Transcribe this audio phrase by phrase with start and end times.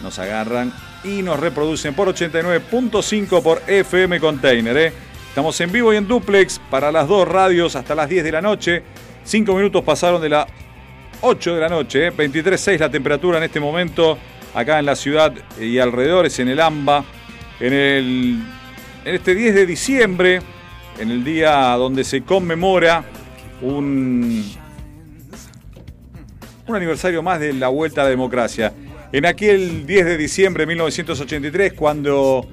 [0.02, 0.72] nos agarran
[1.04, 4.76] y nos reproducen por 89.5 por FM Container.
[4.76, 4.92] ¿eh?
[5.28, 8.42] Estamos en vivo y en duplex para las dos radios hasta las 10 de la
[8.42, 8.82] noche.
[9.24, 10.46] Cinco minutos pasaron de las
[11.20, 12.12] 8 de la noche, ¿eh?
[12.12, 14.18] 23.6 la temperatura en este momento
[14.54, 17.04] acá en la ciudad y alrededores, en el AMBA,
[17.60, 18.42] en, el,
[19.04, 20.40] en este 10 de diciembre,
[20.98, 23.04] en el día donde se conmemora
[23.62, 24.44] un,
[26.66, 28.72] un aniversario más de la vuelta a la democracia.
[29.12, 32.46] En aquel 10 de diciembre de 1983, cuando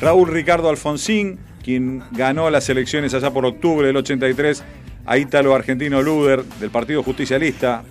[0.00, 4.64] Raúl Ricardo Alfonsín, quien ganó las elecciones allá por octubre del 83,
[5.06, 7.84] a Ítalo Argentino Luder del Partido Justicialista,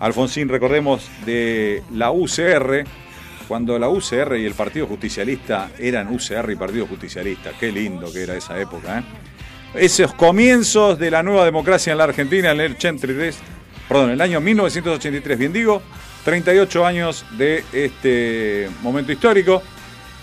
[0.00, 2.84] Alfonsín, recordemos, de la UCR,
[3.46, 7.52] cuando la UCR y el Partido Justicialista eran UCR y Partido Justicialista.
[7.58, 8.98] Qué lindo que era esa época.
[8.98, 9.04] ¿eh?
[9.74, 13.38] Esos comienzos de la nueva democracia en la Argentina en el 83,
[13.88, 15.82] perdón, en el año 1983, bien digo,
[16.24, 19.62] 38 años de este momento histórico.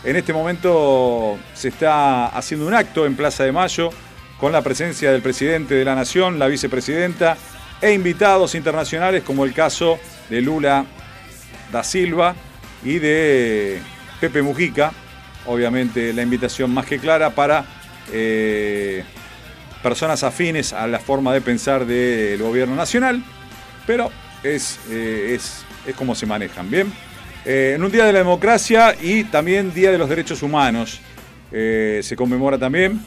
[0.04, 3.92] En este momento se está haciendo un acto en Plaza de Mayo
[4.40, 7.38] con la presencia del presidente de la Nación, la vicepresidenta
[7.80, 10.86] e invitados internacionales como el caso de Lula
[11.72, 12.36] da Silva
[12.84, 13.80] y de
[14.20, 14.92] Pepe Mujica.
[15.46, 17.66] Obviamente la invitación más que clara para
[18.12, 19.04] eh,
[19.84, 23.24] personas afines a la forma de pensar del gobierno nacional,
[23.86, 24.12] pero
[24.44, 26.92] es, eh, es, es como se manejan, ¿bien?
[27.46, 31.02] Eh, en un Día de la Democracia y también Día de los Derechos Humanos
[31.52, 33.02] eh, se conmemora también.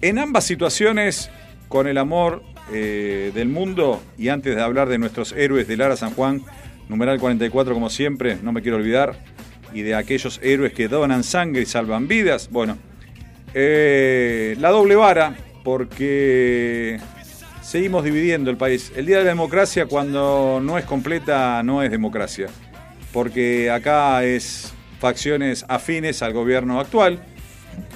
[0.00, 1.30] En ambas situaciones,
[1.68, 2.42] con el amor
[2.72, 6.42] eh, del mundo y antes de hablar de nuestros héroes de Lara San Juan,
[6.88, 9.16] numeral 44 como siempre, no me quiero olvidar,
[9.72, 12.76] y de aquellos héroes que donan sangre y salvan vidas, bueno,
[13.54, 16.98] la doble vara, porque
[17.62, 18.92] seguimos dividiendo el país.
[18.96, 22.48] El Día de la Democracia cuando no es completa no es democracia,
[23.12, 27.24] porque acá es facciones afines al gobierno actual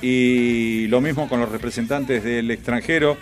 [0.00, 3.16] y lo mismo con los representantes del extranjero,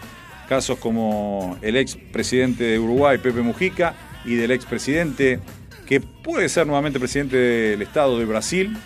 [0.48, 3.94] casos como el ex presidente de Uruguay, Pepe Mujica,
[4.24, 5.40] y del ex presidente
[5.86, 8.76] que puede ser nuevamente presidente del Estado de Brasil,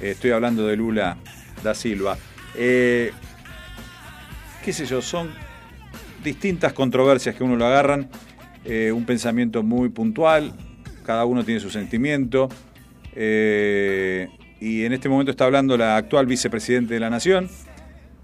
[0.00, 1.16] eh, estoy hablando de Lula
[1.62, 2.18] da Silva.
[2.56, 3.12] Eh,
[4.64, 5.30] qué sé yo, son
[6.22, 8.08] distintas controversias que uno lo agarran,
[8.64, 10.52] eh, un pensamiento muy puntual,
[11.04, 12.48] cada uno tiene su sentimiento,
[13.14, 14.28] eh,
[14.60, 17.48] y en este momento está hablando la actual vicepresidente de la Nación.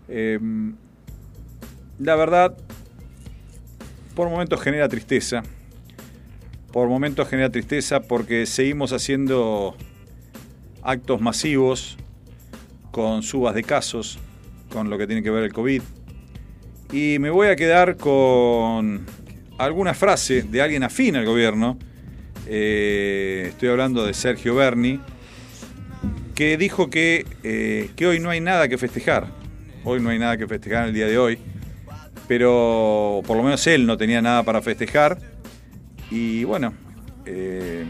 [0.08, 0.38] Eh,
[1.98, 2.56] la verdad,
[4.14, 5.42] por momentos genera tristeza,
[6.72, 9.76] por momentos genera tristeza porque seguimos haciendo
[10.82, 11.96] actos masivos
[12.90, 14.18] con subas de casos,
[14.70, 15.82] con lo que tiene que ver el COVID.
[16.92, 19.04] Y me voy a quedar con
[19.58, 21.78] alguna frase de alguien afín al gobierno.
[22.46, 25.00] Eh, estoy hablando de Sergio Berni,
[26.34, 29.26] que dijo que, eh, que hoy no hay nada que festejar.
[29.84, 31.38] Hoy no hay nada que festejar en el día de hoy.
[32.28, 35.18] Pero por lo menos él no tenía nada para festejar.
[36.10, 36.72] Y bueno,
[37.24, 37.84] eh,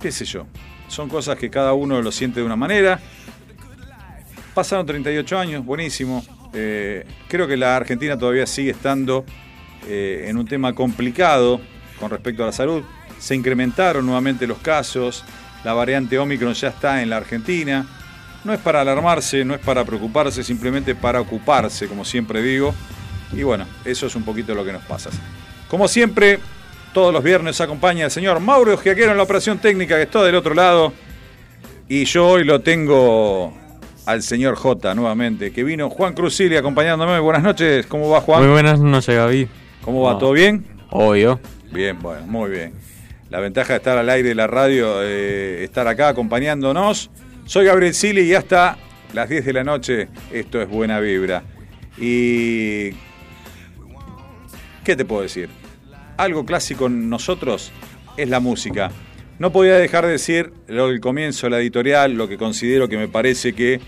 [0.00, 0.46] qué sé yo.
[0.88, 3.00] Son cosas que cada uno lo siente de una manera.
[4.54, 6.24] Pasaron 38 años, buenísimo.
[6.58, 9.26] Eh, creo que la Argentina todavía sigue estando
[9.86, 11.60] eh, en un tema complicado
[12.00, 12.82] con respecto a la salud.
[13.18, 15.22] Se incrementaron nuevamente los casos.
[15.64, 17.86] La variante Omicron ya está en la Argentina.
[18.42, 22.74] No es para alarmarse, no es para preocuparse, simplemente para ocuparse, como siempre digo.
[23.32, 25.10] Y bueno, eso es un poquito lo que nos pasa.
[25.68, 26.38] Como siempre,
[26.94, 30.36] todos los viernes acompaña el señor Mauro Giaquero en la operación técnica que está del
[30.36, 30.94] otro lado.
[31.86, 33.65] Y yo hoy lo tengo
[34.06, 37.18] al señor J nuevamente, que vino Juan Cruzili acompañándome.
[37.18, 38.40] Buenas noches, ¿cómo va Juan?
[38.40, 39.48] Muy buenas noches, Gaby.
[39.82, 40.12] ¿Cómo va?
[40.12, 40.18] No.
[40.18, 40.64] ¿Todo bien?
[40.90, 41.40] Obvio.
[41.72, 42.72] Bien, bueno, muy bien.
[43.28, 47.10] La ventaja de estar al aire de la radio, eh, estar acá acompañándonos.
[47.44, 48.78] Soy Gabriel Sili y hasta
[49.12, 51.42] las 10 de la noche esto es Buena Vibra.
[51.98, 52.90] Y...
[54.84, 55.48] ¿Qué te puedo decir?
[56.16, 57.72] Algo clásico en nosotros
[58.16, 58.92] es la música.
[59.38, 63.08] No podía dejar de decir lo del comienzo, la editorial, lo que considero que me
[63.08, 63.80] parece que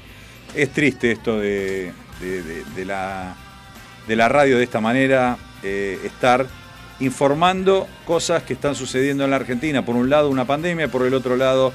[0.55, 6.47] es triste esto de, de- la radio de esta manera, eh, estar
[7.01, 9.85] informando cosas que están sucediendo en la Argentina.
[9.85, 11.73] Por un lado una pandemia, por el otro lado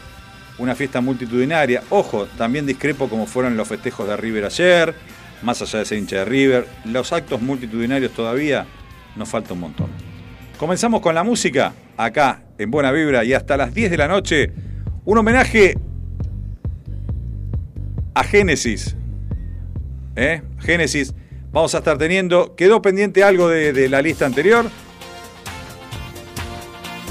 [0.58, 1.84] una fiesta multitudinaria.
[1.90, 4.94] Ojo, también discrepo como fueron los festejos de River ayer,
[5.42, 6.68] más allá de ser hincha de River.
[6.86, 8.66] Los actos multitudinarios todavía
[9.16, 9.88] nos falta un montón.
[10.58, 14.52] Comenzamos con la música, acá en Buena Vibra y hasta las 10 de la noche,
[15.06, 15.78] un homenaje
[18.16, 18.96] a Génesis.
[20.16, 20.42] ¿Eh?
[20.60, 21.14] Génesis,
[21.52, 22.56] vamos a estar teniendo.
[22.56, 24.66] Quedó pendiente algo de, la lista anterior.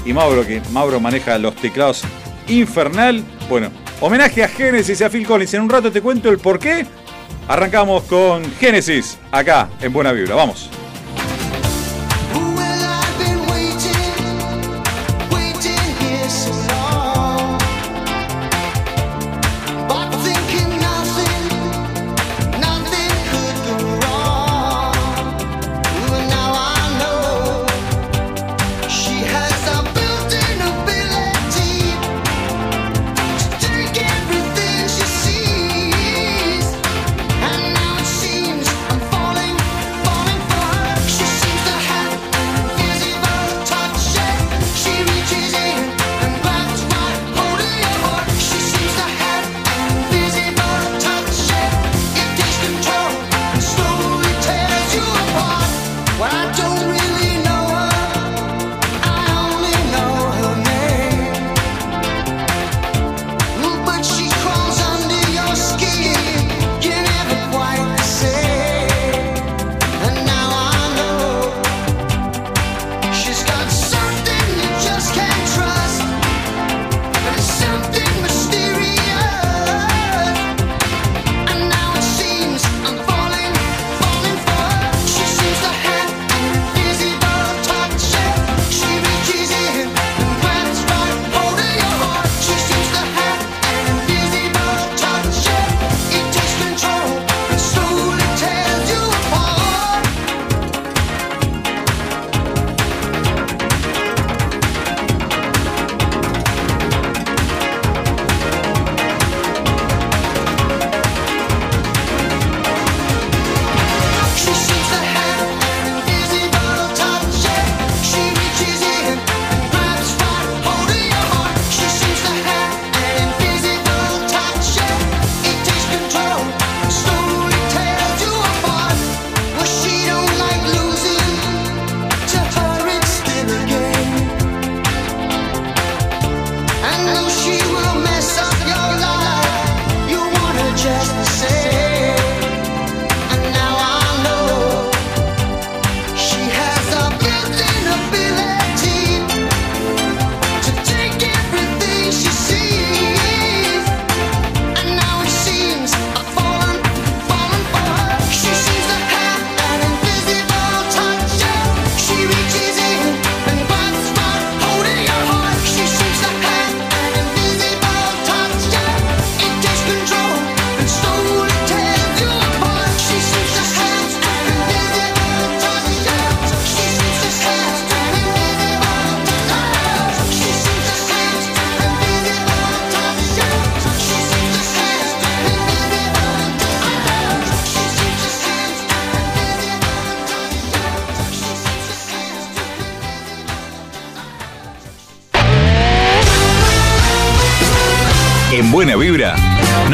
[0.05, 2.03] Y Mauro, que Mauro maneja los teclados
[2.47, 3.23] infernal.
[3.49, 3.69] Bueno,
[4.01, 5.53] homenaje a Génesis y a Phil Collins.
[5.53, 6.85] En un rato te cuento el por qué.
[7.47, 10.35] Arrancamos con Génesis, acá en Buena Vibra.
[10.35, 10.69] Vamos.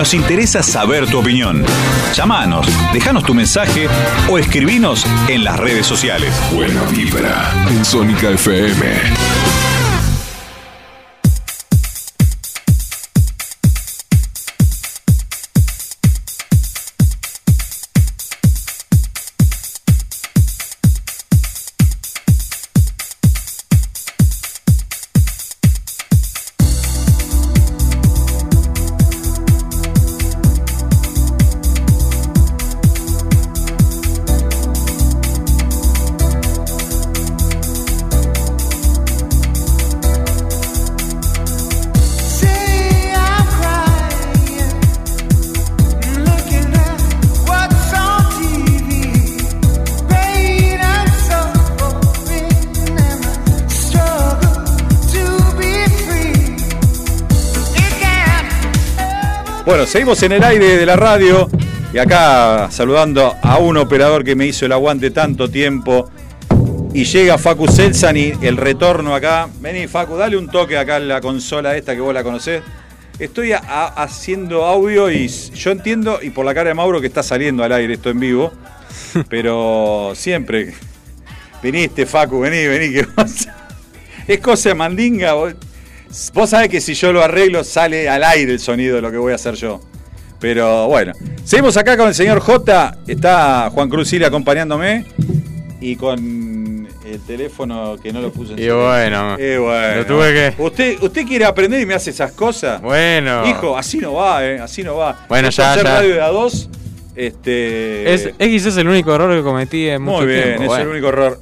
[0.09, 1.63] Nos interesa saber tu opinión.
[2.15, 3.87] Llámanos, déjanos tu mensaje
[4.27, 6.33] o escribinos en las redes sociales.
[6.51, 9.38] Buena Vibra en Sónica FM.
[59.85, 61.47] Seguimos en el aire de la radio
[61.93, 66.09] y acá saludando a un operador que me hizo el aguante tanto tiempo.
[66.93, 69.47] Y llega Facu Selsan el retorno acá.
[69.59, 72.63] Vení, Facu, dale un toque acá en la consola esta que vos la conocés.
[73.19, 77.63] Estoy haciendo audio y yo entiendo, y por la cara de Mauro que está saliendo
[77.63, 78.51] al aire esto en vivo,
[79.29, 80.73] pero siempre.
[81.61, 83.07] Viniste, Facu, vení, vení, que
[84.27, 85.33] Es cosa de mandinga.
[85.33, 85.53] Vos
[86.09, 89.31] sabés que si yo lo arreglo sale al aire el sonido de lo que voy
[89.31, 89.79] a hacer yo.
[90.39, 91.13] Pero bueno,
[91.43, 92.97] seguimos acá con el señor J.
[93.07, 95.05] Está Juan Cruz Sile acompañándome.
[95.81, 99.95] Y con el teléfono que no lo puse en Y bueno, bueno.
[99.95, 100.61] Lo tuve que...
[100.61, 102.81] ¿Usted, ¿Usted quiere aprender y me hace esas cosas?
[102.81, 103.47] Bueno.
[103.49, 104.59] Hijo, así no va, ¿eh?
[104.59, 105.25] Así no va.
[105.27, 105.95] Bueno, ya, hacer ya.
[105.95, 106.69] radio de a dos.
[107.15, 108.13] Este...
[108.13, 110.75] Es, es el único error que cometí en mucho Muy bien, tiempo.
[110.75, 111.39] es el único error.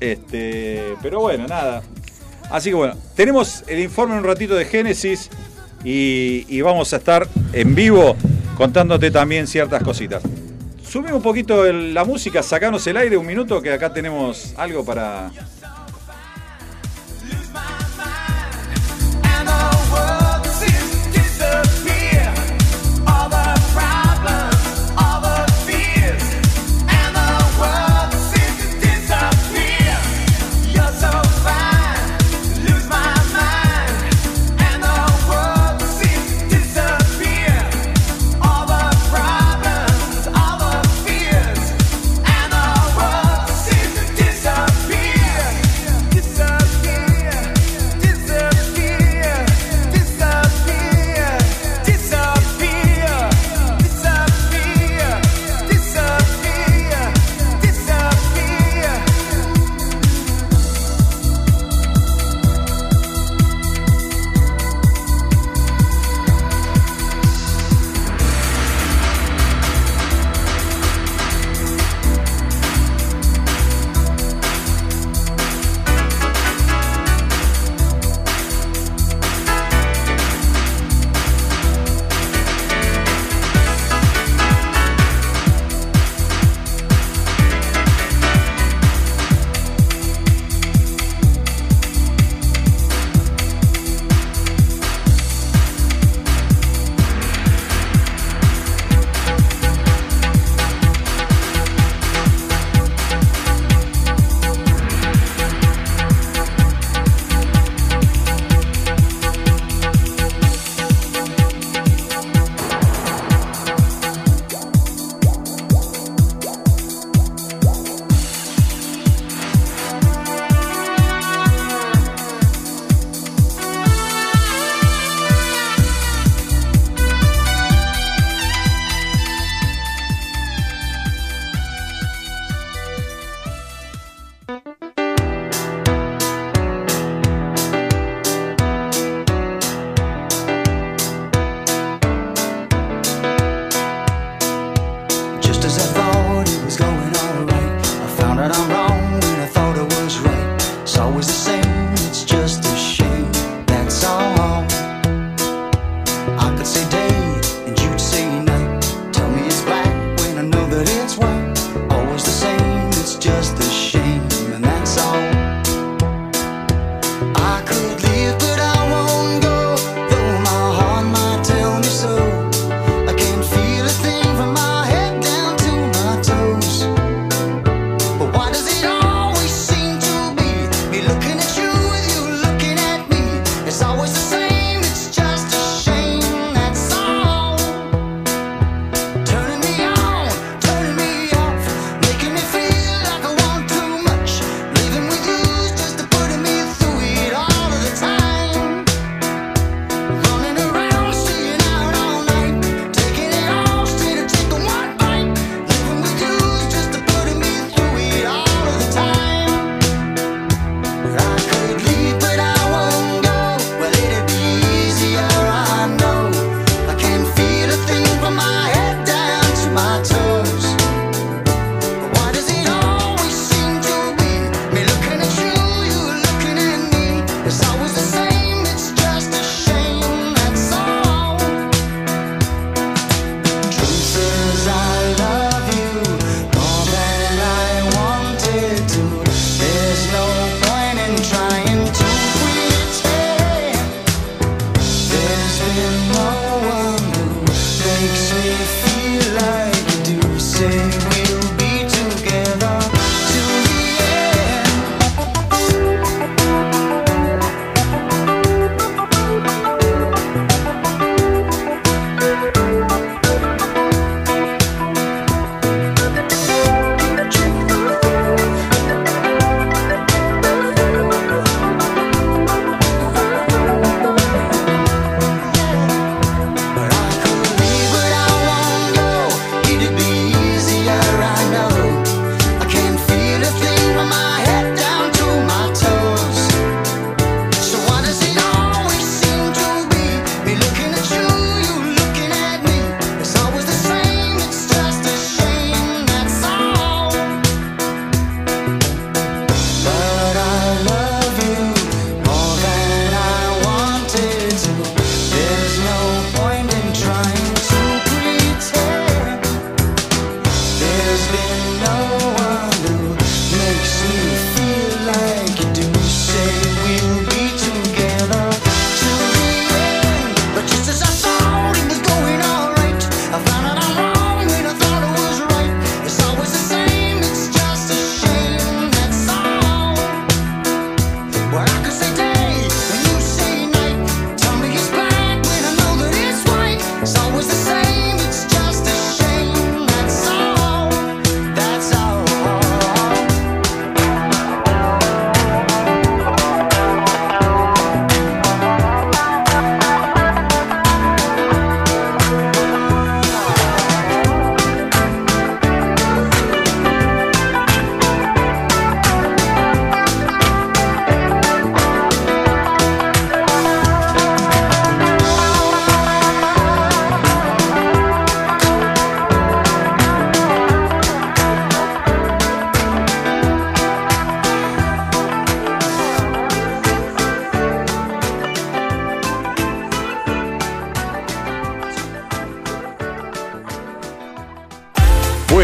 [0.00, 1.82] Este, pero bueno, nada.
[2.52, 5.30] Así que bueno, tenemos el informe un ratito de Génesis
[5.82, 8.14] y, vamos a estar en vivo
[8.58, 10.22] contándote también ciertas cositas.
[10.86, 15.30] Subimos un poquito la música, sacanos el aire un minuto que acá tenemos algo para,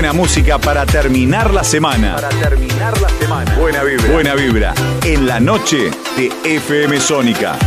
[0.08, 2.14] Buena música para terminar la semana.
[2.14, 3.54] Para terminar la semana.
[3.56, 4.10] Buena vibra.
[4.10, 4.74] Buena vibra.
[5.04, 7.58] En la noche de FM Sónica.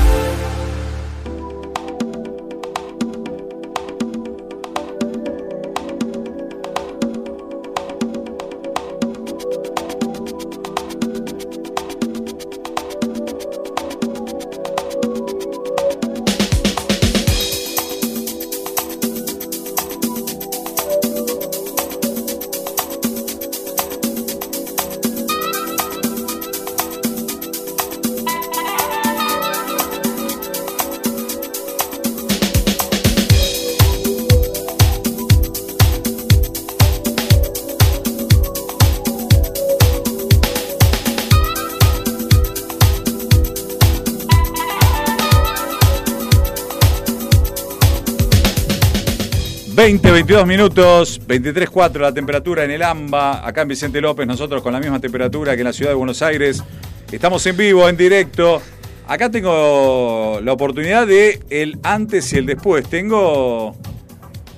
[50.32, 54.80] 22 minutos, 23.4 la temperatura en el AMBA, acá en Vicente López, nosotros con la
[54.80, 56.64] misma temperatura que en la ciudad de Buenos Aires.
[57.12, 58.62] Estamos en vivo, en directo.
[59.10, 62.88] Acá tengo la oportunidad de el antes y el después.
[62.88, 63.76] Tengo.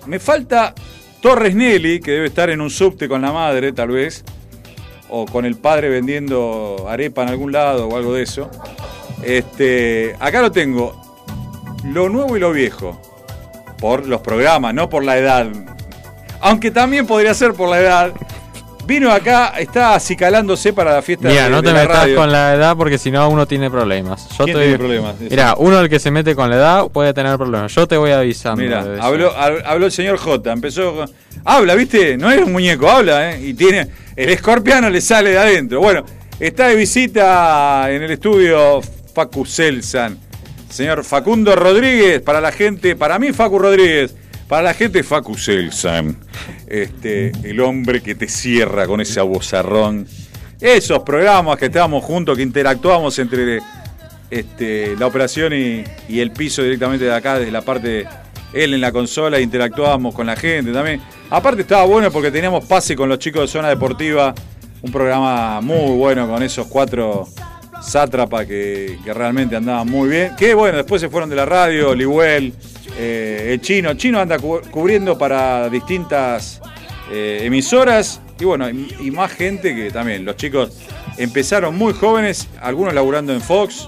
[0.05, 0.75] Me falta
[1.23, 4.23] Torres Nelly, que debe estar en un subte con la madre, tal vez.
[5.09, 8.51] O con el padre vendiendo arepa en algún lado o algo de eso.
[9.23, 11.01] Este, acá lo tengo.
[11.83, 13.12] Lo nuevo y lo viejo.
[13.83, 15.45] Por los programas, no por la edad.
[16.39, 18.13] Aunque también podría ser por la edad.
[18.85, 22.15] Vino acá, está acicalándose para la fiesta Mira, de, no de te la metas radio.
[22.15, 24.29] con la edad porque si no uno tiene problemas.
[24.37, 25.15] Yo ¿Quién te- tiene problemas?
[25.19, 27.75] Mira, uno el que se mete con la edad puede tener problemas.
[27.75, 28.61] Yo te voy avisando.
[28.61, 30.95] de Mira, habló, hab- habló el señor J, empezó.
[30.95, 31.11] con-
[31.43, 32.15] Habla, ¿viste?
[32.15, 33.41] No es un muñeco, habla, ¿eh?
[33.47, 33.85] Y tiene.
[34.15, 35.81] El escorpiano le sale de adentro.
[35.81, 36.05] Bueno,
[36.39, 38.79] está de visita en el estudio
[39.13, 40.17] Facu Selsan.
[40.73, 44.15] Señor Facundo Rodríguez, para la gente, para mí Facu Rodríguez,
[44.47, 46.17] para la gente Facu Selsan.
[46.65, 50.07] Este, el hombre que te cierra con ese abozarrón.
[50.59, 53.59] Esos programas que estábamos juntos, que interactuamos entre
[54.31, 58.07] este, la operación y, y el piso directamente de acá, desde la parte,
[58.51, 60.99] él en la consola, interactuábamos con la gente también.
[61.29, 64.33] Aparte estaba bueno porque teníamos pase con los chicos de Zona Deportiva,
[64.81, 67.27] un programa muy bueno con esos cuatro
[67.83, 70.35] sátrapas que, realmente andaban muy bien.
[70.37, 72.53] Que bueno, después se fueron de la radio, Liwell,
[72.97, 73.91] eh, el chino.
[73.91, 76.61] El chino anda cu- cubriendo para distintas
[77.11, 80.25] eh, emisoras y bueno, y, más gente que también.
[80.25, 80.77] Los chicos
[81.17, 83.87] empezaron muy jóvenes, algunos laburando en Fox,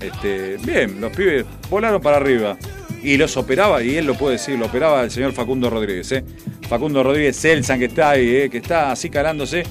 [0.00, 2.56] este, bien, los pibes volaron para arriba.
[3.02, 6.10] Y los operaba, y él lo puede decir, lo operaba el señor Facundo Rodríguez.
[6.12, 6.24] ¿eh?
[6.68, 8.50] Facundo Rodríguez Selsan, que está ahí, ¿eh?
[8.50, 9.62] que está así calándose,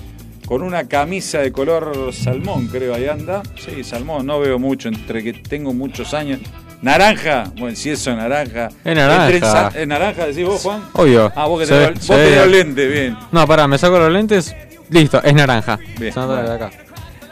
[0.46, 3.42] con una camisa de color salmón, creo, ahí anda.
[3.58, 6.40] Sí, salmón, no veo mucho, entre que tengo muchos años.
[6.82, 8.70] Naranja, bueno, si eso es naranja.
[8.84, 9.72] Es naranja.
[9.76, 10.84] ¿Es naranja, decís vos, Juan?
[10.94, 11.32] Obvio.
[11.36, 13.18] Ah, vos que tenés, vos tenés los lentes, bien.
[13.32, 14.56] No, pará, me saco los lentes.
[14.90, 15.80] Listo, es naranja.
[16.00, 16.44] Bien, bueno.
[16.44, 16.72] de acá.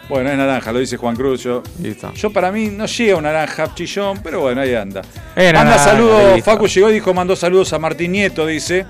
[0.10, 1.44] Bueno, es naranja, lo dice Juan Cruz.
[1.44, 2.12] Yo, Listo.
[2.14, 5.02] yo para mí no llega un naranja chillón, pero bueno, ahí anda.
[5.36, 6.52] Es Manda naranja, saludos, listo.
[6.52, 8.86] Facu llegó y dijo, mandó saludos a Martín Nieto, dice,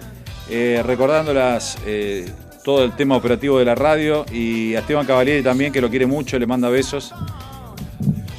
[0.49, 2.25] eh, recordando las, eh,
[2.63, 6.05] todo el tema operativo de la radio y a Esteban Cavalieri también, que lo quiere
[6.05, 7.13] mucho, le manda besos.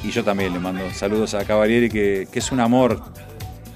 [0.03, 3.01] Y yo también le mando saludos a Cavalieri, que, es un amor,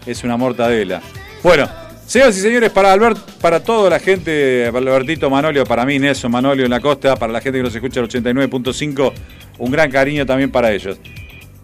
[0.05, 1.01] es una mortadela.
[1.43, 1.69] Bueno,
[2.05, 6.31] señoras y señores, para Albert, para toda la gente, para Albertito Manolio, para mí, Nelson
[6.31, 9.13] Manolio en la costa, para la gente que nos escucha el 89.5,
[9.59, 10.99] un gran cariño también para ellos.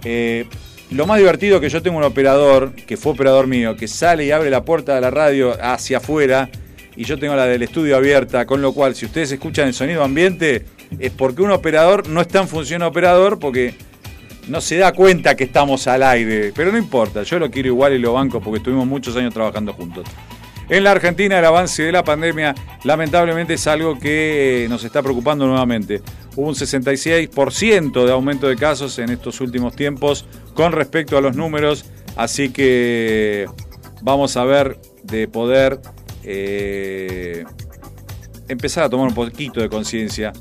[0.03, 0.45] Eh,
[0.91, 4.31] lo más divertido que yo tengo un operador, que fue operador mío, que sale y
[4.31, 6.49] abre la puerta de la radio hacia afuera
[6.95, 10.03] y yo tengo la del estudio abierta, con lo cual si ustedes escuchan el sonido
[10.03, 10.65] ambiente
[10.99, 13.75] es porque un operador no está en función operador porque
[14.47, 17.93] no se da cuenta que estamos al aire, pero no importa, yo lo quiero igual
[17.93, 20.05] y lo banco porque estuvimos muchos años trabajando juntos.
[20.67, 25.45] En la Argentina el avance de la pandemia lamentablemente es algo que nos está preocupando
[25.45, 26.01] nuevamente.
[26.35, 31.35] Hubo un 66% de aumento de casos en estos últimos tiempos con respecto a los
[31.35, 33.45] números, así que
[34.01, 35.79] vamos a ver de poder
[36.25, 37.43] eh,
[38.47, 40.33] empezar a tomar un poquito de conciencia.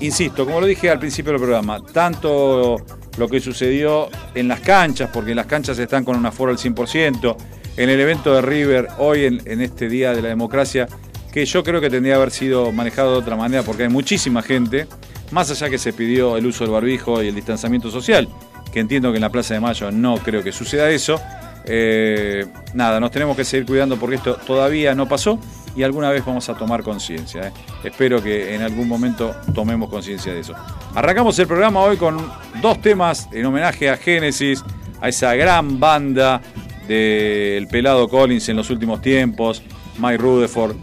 [0.00, 2.76] Insisto, como lo dije al principio del programa, tanto
[3.16, 6.58] lo que sucedió en las canchas, porque en las canchas están con un aforo al
[6.58, 7.36] 100%,
[7.76, 10.88] en el evento de River, hoy en, en este Día de la Democracia,
[11.32, 14.42] que yo creo que tendría que haber sido manejado de otra manera, porque hay muchísima
[14.42, 14.86] gente,
[15.30, 18.28] más allá que se pidió el uso del barbijo y el distanciamiento social,
[18.72, 21.20] que entiendo que en la Plaza de Mayo no creo que suceda eso,
[21.64, 25.38] eh, nada, nos tenemos que seguir cuidando porque esto todavía no pasó
[25.76, 27.48] y alguna vez vamos a tomar conciencia.
[27.48, 27.52] ¿eh?
[27.84, 30.54] Espero que en algún momento tomemos conciencia de eso.
[30.94, 32.18] Arrancamos el programa hoy con
[32.60, 34.64] dos temas en homenaje a Génesis,
[35.00, 36.40] a esa gran banda
[36.88, 39.62] del pelado Collins en los últimos tiempos,
[39.98, 40.76] Mike Rutherford.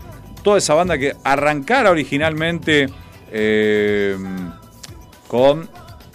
[0.44, 2.88] toda esa banda que arrancara originalmente
[3.32, 4.16] eh,
[5.28, 5.68] con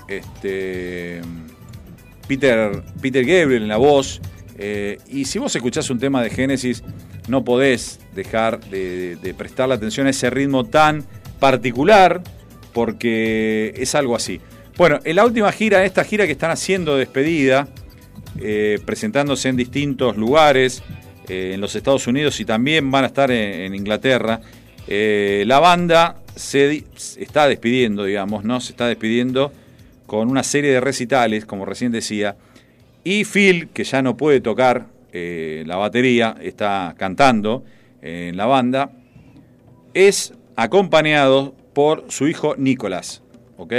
[0.09, 1.20] este,
[2.27, 4.20] Peter, Peter Gabriel en la voz.
[4.62, 6.85] Eh, y si vos escuchás un tema de Génesis,
[7.29, 11.03] no podés dejar de, de prestarle atención a ese ritmo tan
[11.38, 12.23] particular,
[12.75, 14.38] porque es algo así.
[14.77, 17.68] Bueno, en la última gira, esta gira que están haciendo de despedida,
[18.38, 20.83] eh, presentándose en distintos lugares,
[21.27, 24.42] eh, en los Estados Unidos y también van a estar en, Inglaterra,
[24.87, 28.61] la banda se, se está despidiendo, digamos, ¿no?
[28.61, 29.53] Se está despidiendo
[30.07, 32.37] con una serie de recitales, como recién decía,
[33.04, 37.64] y Phil, que ya no puede tocar eh, la batería, está cantando
[38.02, 38.92] en la banda,
[39.94, 43.22] es acompañado por su hijo Nicolás,
[43.56, 43.72] ¿ok?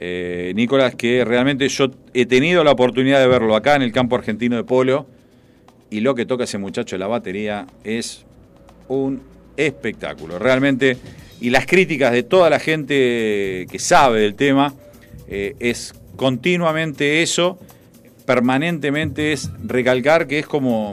[0.00, 4.16] Eh, Nicolás, que realmente yo he tenido la oportunidad de verlo acá en el campo
[4.16, 5.06] argentino de polo,
[5.90, 8.24] y lo que toca ese muchacho en la batería es
[8.88, 9.22] un
[9.56, 10.96] espectáculo, realmente.
[11.40, 14.74] Y las críticas de toda la gente que sabe del tema
[15.28, 17.58] eh, es continuamente eso,
[18.28, 20.92] permanentemente es recalcar que es como...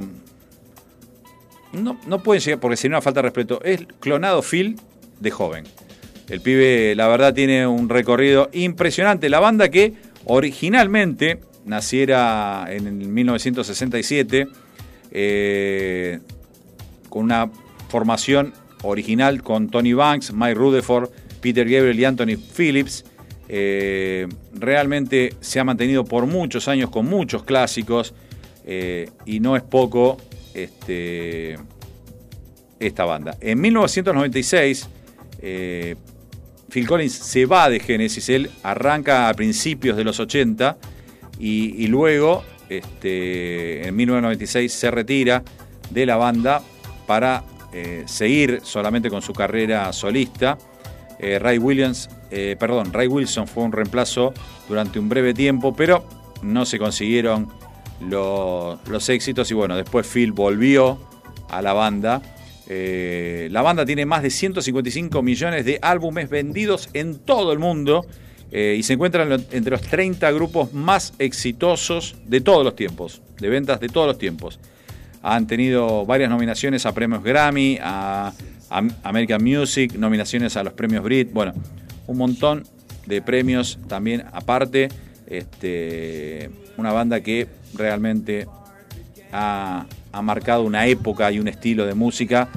[1.74, 4.80] No, no pueden llegar, porque sería una falta de respeto, es clonado Phil
[5.20, 5.66] de joven.
[6.30, 9.28] El pibe, la verdad, tiene un recorrido impresionante.
[9.28, 14.48] La banda que originalmente naciera en el 1967,
[15.12, 16.20] eh,
[17.10, 17.52] con una
[17.90, 21.10] formación original con Tony Banks, Mike Rutherford,
[21.42, 23.04] Peter Gabriel y Anthony Phillips.
[23.48, 28.14] Eh, realmente se ha mantenido por muchos años con muchos clásicos
[28.66, 30.18] eh, y no es poco
[30.54, 31.58] este,
[32.80, 33.38] esta banda.
[33.42, 34.90] En 1996,
[35.42, 35.96] eh,
[36.70, 40.78] Phil Collins se va de Genesis, él arranca a principios de los 80
[41.38, 45.44] y, luego este, en 1996 se retira
[45.92, 46.64] de la banda
[47.06, 47.44] para
[48.06, 50.58] seguir solamente con su carrera solista.
[51.20, 54.34] Ray Williams, eh, perdón, Ray Wilson fue un reemplazo
[54.68, 56.06] durante un breve tiempo, pero
[56.42, 57.48] no se consiguieron
[58.10, 61.00] lo- los éxitos y bueno, después Phil volvió
[61.50, 62.22] a la banda.
[62.68, 68.06] Eh, la banda tiene más de 155 millones de álbumes vendidos en todo el mundo
[68.52, 72.76] eh, y se encuentra en lo- entre los 30 grupos más exitosos de todos los
[72.76, 74.60] tiempos, de ventas de todos los tiempos.
[75.22, 78.34] Han tenido varias nominaciones a premios Grammy, a,
[78.70, 81.54] a American Music, nominaciones a los premios Brit, bueno,
[82.08, 82.64] un montón
[83.06, 84.90] de premios también aparte.
[85.28, 88.48] Este, una banda que realmente
[89.32, 92.48] ha, ha marcado una época y un estilo de música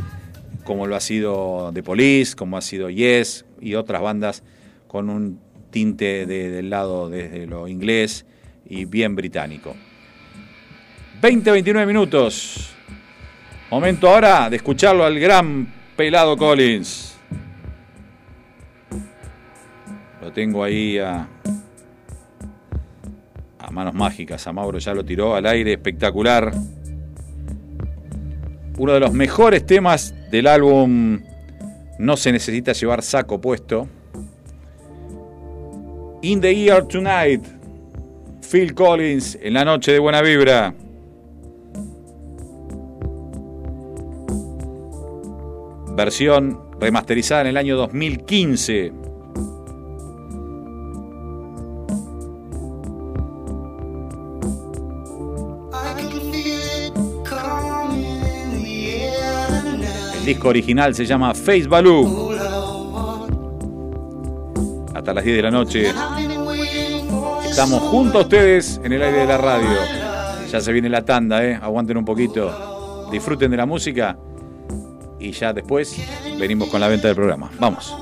[0.65, 4.43] como lo ha sido The Police, como ha sido Yes y otras bandas
[4.87, 8.27] con un tinte de- del lado desde lo inglés
[8.69, 9.75] y bien británico.
[11.23, 12.71] 20, 29 minutos.
[13.71, 17.18] Momento ahora de escucharlo al gran pelado Collins.
[20.21, 21.29] Lo tengo ahí a,
[23.59, 24.47] a manos mágicas.
[24.47, 26.53] A Mauro ya lo tiró al aire, espectacular.
[28.79, 31.21] Uno de los mejores temas del álbum
[31.99, 33.89] No se necesita llevar saco puesto.
[36.23, 37.45] In the Year Tonight.
[38.51, 40.75] Phil Collins en la noche de buena vibra.
[45.95, 49.08] Versión remasterizada en el año 2015.
[60.29, 62.37] Disco original se llama Face Value.
[64.95, 65.93] Hasta las 10 de la noche.
[67.49, 69.71] Estamos junto a ustedes en el aire de la radio.
[70.51, 71.55] Ya se viene la tanda, ¿eh?
[71.55, 73.09] Aguanten un poquito.
[73.11, 74.19] Disfruten de la música.
[75.19, 75.97] Y ya después
[76.39, 77.51] venimos con la venta del programa.
[77.59, 77.97] Vamos.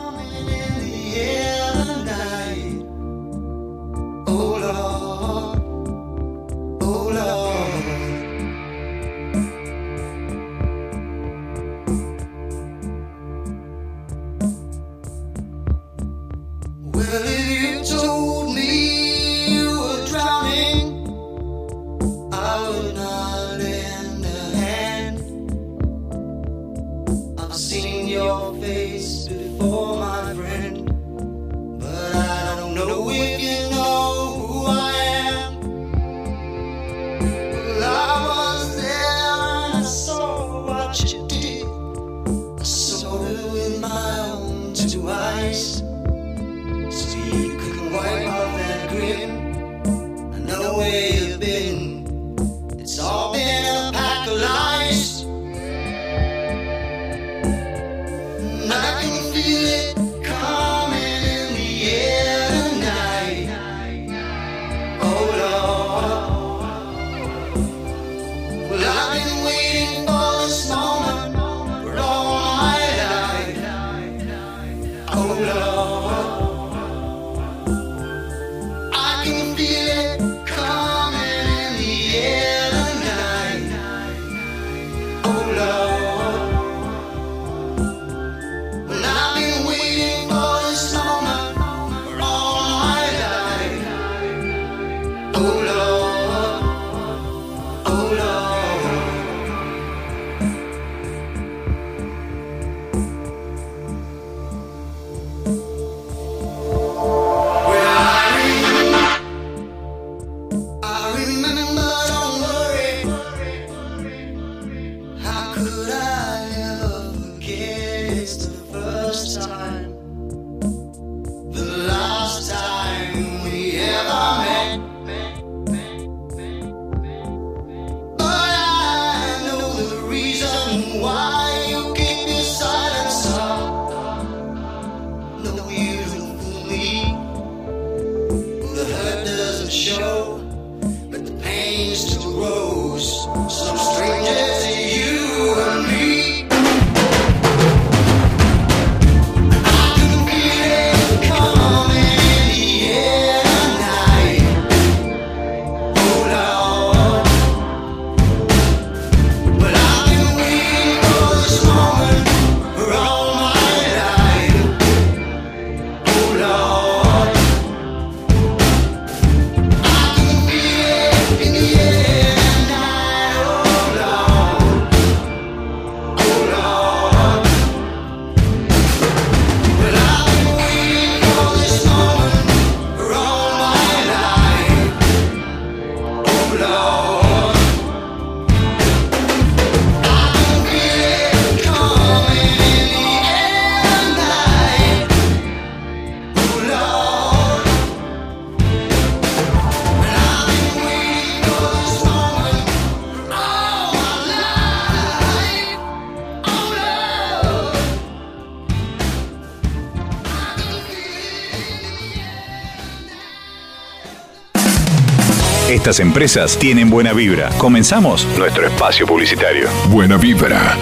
[215.87, 217.49] Estas empresas tienen buena vibra.
[217.59, 219.68] Comenzamos nuestro espacio publicitario.
[219.88, 220.77] Buena vibra.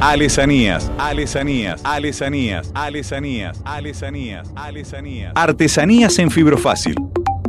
[0.00, 5.32] Alesanías, alesanías, alesanías, alesanías, alesanías, alesanías.
[5.36, 6.96] Artesanías en fibrofácil.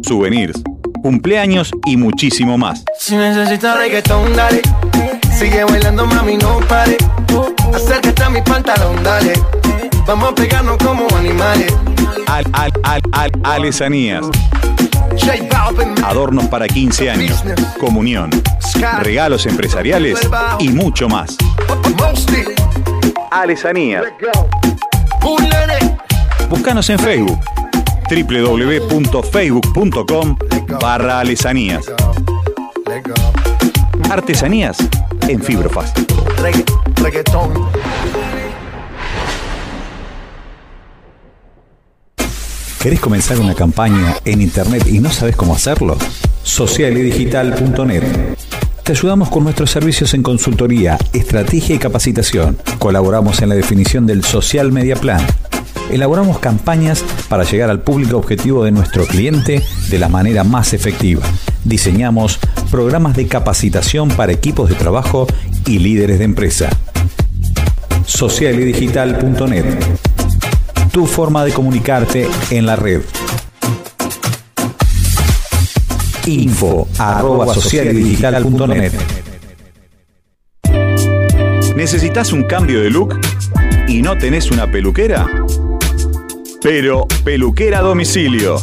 [0.03, 0.61] Souvenirs,
[1.01, 2.85] cumpleaños y muchísimo más.
[2.99, 4.61] Si necesitas reggaetón, dale.
[5.35, 6.95] Sigue bailando, mami, no pare.
[7.79, 9.33] Acércate a mi pantalón, dale.
[10.05, 11.73] Vamos a pegarnos como animales.
[12.27, 14.25] Al, al, al, al, alesanías.
[16.03, 17.41] Adornos para 15 años,
[17.79, 18.29] comunión,
[19.01, 20.19] regalos empresariales
[20.59, 21.37] y mucho más.
[23.31, 24.03] Alesanías.
[26.49, 27.39] Búscanos en Facebook
[28.09, 30.37] www.facebook.com
[30.81, 31.85] barra alesanías.
[34.09, 34.77] Artesanías
[35.27, 36.05] en fibrofácil.
[36.99, 37.69] Regga- reggaetón.
[42.81, 45.97] ¿Querés comenzar una campaña en Internet y no sabes cómo hacerlo?
[46.43, 48.03] Socialedigital.net.
[48.83, 52.57] Te ayudamos con nuestros servicios en consultoría, estrategia y capacitación.
[52.79, 55.21] Colaboramos en la definición del Social Media Plan.
[55.91, 61.23] Elaboramos campañas para llegar al público objetivo de nuestro cliente de la manera más efectiva.
[61.65, 62.39] Diseñamos
[62.71, 65.27] programas de capacitación para equipos de trabajo
[65.65, 66.69] y líderes de empresa.
[68.05, 69.65] Socialedigital.net
[70.91, 73.01] tu forma de comunicarte en la red.
[76.25, 77.55] Info arroba
[81.75, 83.19] ¿Necesitas un cambio de look
[83.87, 85.27] y no tenés una peluquera?
[86.61, 88.57] Pero Peluquera a Domicilio.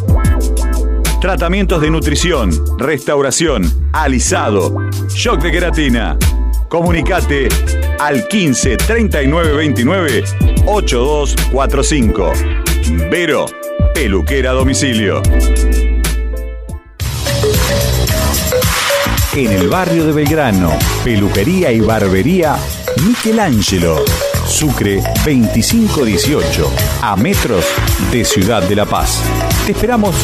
[1.20, 6.18] Tratamientos de nutrición, restauración, alisado, shock de queratina.
[6.68, 7.48] Comunicate
[7.98, 10.24] al 15 39 29
[10.66, 12.32] 8245.
[13.10, 13.46] Vero,
[13.94, 15.22] peluquera domicilio.
[19.34, 20.72] En el barrio de Belgrano,
[21.04, 22.56] peluquería y barbería
[23.06, 24.02] Michelangelo.
[24.46, 27.66] Sucre 2518, a metros
[28.10, 29.20] de Ciudad de La Paz.
[29.66, 30.14] Te esperamos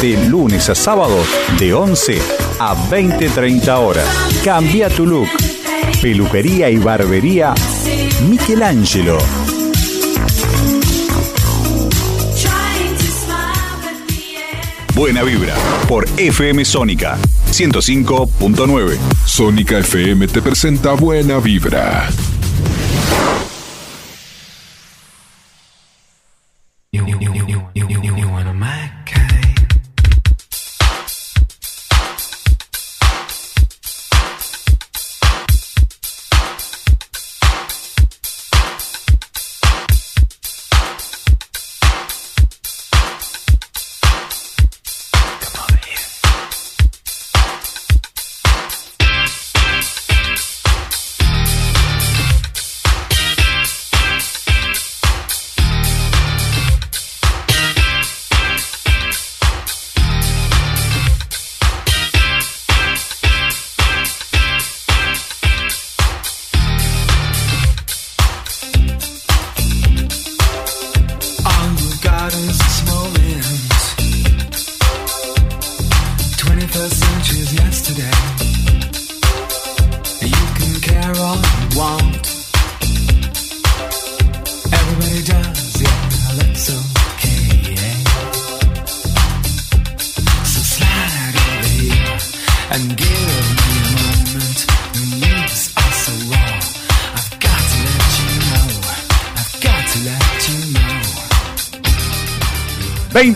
[0.00, 1.18] de lunes a sábado
[1.58, 2.18] de 11
[2.60, 4.06] a 20-30 horas.
[4.44, 5.28] Cambia tu look.
[6.02, 7.54] Peluquería y barbería
[8.28, 9.18] Michelangelo.
[14.96, 15.54] Buena vibra
[15.86, 17.18] por FM Sónica
[17.52, 18.98] 105.9.
[19.24, 22.10] Sónica FM te presenta Buena Vibra.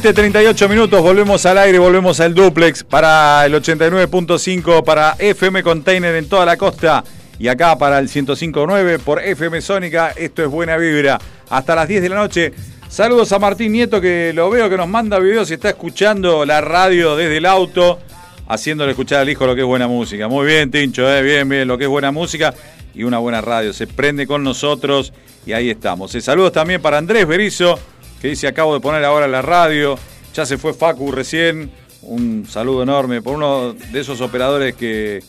[0.07, 6.15] 20, 38 minutos, volvemos al aire, volvemos al duplex para el 89.5 para FM Container
[6.15, 7.03] en toda la costa
[7.41, 10.13] y acá para el 105.9 por FM Sónica.
[10.17, 11.19] Esto es Buena Vibra.
[11.51, 12.53] Hasta las 10 de la noche.
[12.89, 16.61] Saludos a Martín Nieto que lo veo que nos manda videos y está escuchando la
[16.61, 17.99] radio desde el auto,
[18.47, 20.29] haciéndole escuchar al hijo lo que es buena música.
[20.29, 22.55] Muy bien, Tincho, eh, bien, bien, lo que es buena música
[22.95, 23.73] y una buena radio.
[23.73, 25.13] Se prende con nosotros
[25.45, 26.15] y ahí estamos.
[26.15, 27.77] Eh, saludos también para Andrés Berizo
[28.21, 29.99] que dice acabo de poner ahora la radio.
[30.35, 31.71] Ya se fue Facu recién.
[32.03, 35.23] Un saludo enorme por uno de esos operadores que,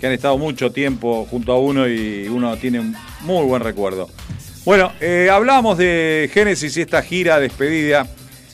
[0.00, 4.08] que han estado mucho tiempo junto a uno y uno tiene un muy buen recuerdo.
[4.64, 8.06] Bueno, eh, hablábamos de Génesis y esta gira despedida.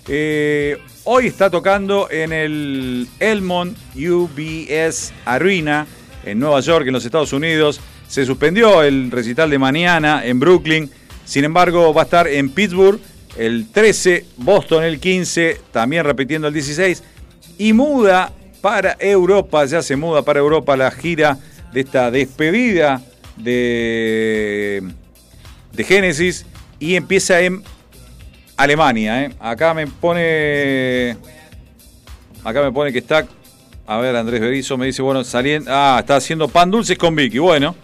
[0.09, 5.87] Eh, hoy está tocando en el Elmont UBS Arena
[6.25, 7.81] en Nueva York, en los Estados Unidos.
[8.09, 10.91] Se suspendió el recital de mañana en Brooklyn.
[11.25, 13.01] Sin embargo, va a estar en Pittsburgh
[13.37, 17.03] el 13, Boston el 15, también repitiendo el 16.
[17.59, 21.39] Y muda para Europa, ya se muda para Europa la gira
[21.73, 23.03] de esta despedida
[23.37, 24.83] de,
[25.73, 26.47] de Génesis
[26.79, 27.63] y empieza en
[28.57, 29.25] Alemania.
[29.25, 29.31] ¿eh?
[29.41, 31.17] Acá me pone.
[32.45, 33.27] Acá me pone que está.
[33.87, 35.71] A ver, Andrés Berizo me dice, bueno, saliendo.
[35.73, 37.39] Ah, está haciendo pan dulces con Vicky.
[37.39, 37.75] Bueno,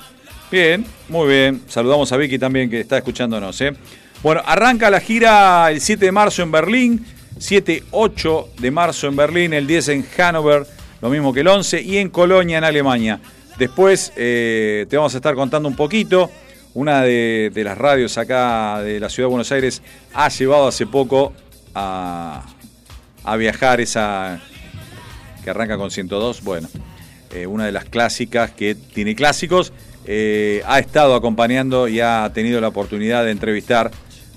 [0.51, 1.63] bien, muy bien.
[1.67, 3.61] Saludamos a Vicky también que está escuchándonos.
[3.61, 3.75] ¿eh?
[4.23, 7.07] Bueno, arranca la gira el 7 de marzo en Berlín.
[7.39, 10.67] 7, 8 de marzo en Berlín, el 10 en Hannover,
[11.03, 13.21] lo mismo que el 11, y en Colonia, en Alemania.
[13.59, 16.31] Después eh, te vamos a estar contando un poquito.
[16.73, 19.83] Una de, las radios acá de la ciudad de Buenos Aires
[20.15, 21.33] ha llevado hace poco
[21.75, 22.43] a,
[23.25, 24.41] a viajar esa
[25.43, 26.43] que arranca con 102.
[26.43, 26.69] Bueno,
[27.33, 29.73] eh, una de las clásicas que tiene clásicos.
[30.07, 33.91] Eh, ha estado acompañando y ha tenido la oportunidad de entrevistar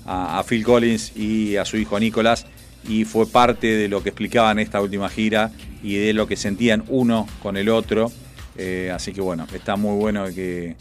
[0.06, 2.46] a, Phil Collins y a su hijo Nicolás
[2.88, 5.50] y fue parte de lo que explicaban esta última gira
[5.82, 8.10] y de lo que sentían uno con el otro.
[8.56, 10.76] Eh, así que bueno, está muy bueno que,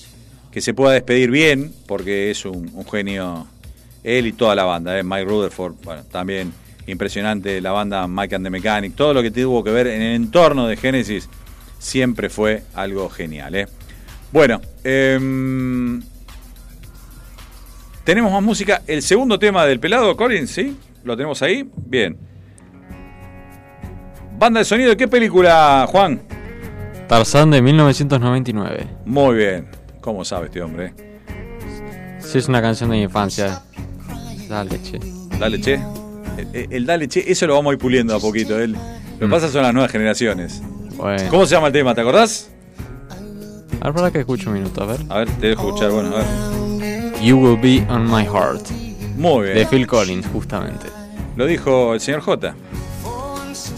[0.52, 3.48] que, se pueda despedir bien, porque es un, genio,
[4.04, 5.04] él y toda la banda, eh.
[5.04, 6.52] Mike Rutherford, bueno, también
[6.88, 10.16] impresionante la banda Mike and the Mechanic, todo lo que tuvo que ver en el
[10.16, 11.30] entorno de Genesis
[11.78, 13.56] siempre fue algo genial.
[13.56, 13.68] Eh.
[14.32, 15.18] Bueno, eh,
[18.10, 18.82] tenemos más música.
[18.88, 20.76] El segundo tema del pelado, Collins, ¿sí?
[21.04, 21.70] ¿Lo tenemos ahí?
[21.76, 22.18] Bien.
[24.40, 26.20] Banda de sonido, ¿qué película, Juan?
[27.08, 28.88] Tarzán de 1999.
[29.06, 29.68] Muy bien.
[30.02, 30.92] ¿Cómo sabe este hombre?
[32.18, 33.62] Sí, es una canción de mi infancia.
[34.48, 35.00] Dale, che.
[35.38, 35.80] Dale, che.
[36.54, 38.60] El, el Dale, che, eso lo vamos a ir puliendo a poquito.
[38.60, 38.80] El, lo
[39.20, 39.30] que Mm.
[39.30, 40.64] pasa son las nuevas generaciones.
[40.98, 41.30] Bueno.
[41.30, 41.94] ¿Cómo se llama el tema?
[41.94, 42.50] ¿Te acordás?
[43.82, 45.00] A ver, para que escucho un minuto, a ver.
[45.10, 45.92] A ver, te dejo escuchar.
[45.92, 46.69] Bueno, a ver.
[47.22, 48.70] You Will Be On My Heart.
[49.18, 49.56] Muy bien.
[49.58, 50.88] De Phil Collins, justamente.
[51.36, 52.56] Lo dijo el señor J.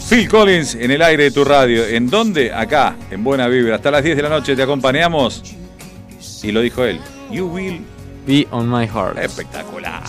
[0.08, 1.84] Phil Collins en el aire de tu radio.
[1.84, 2.52] ¿En dónde?
[2.52, 3.76] Acá, en Buena Vibra.
[3.76, 5.42] Hasta las 10 de la noche te acompañamos.
[6.42, 7.00] Y lo dijo él.
[7.30, 7.80] You will.
[8.26, 9.18] Be On My Heart.
[9.18, 10.02] Espectacular.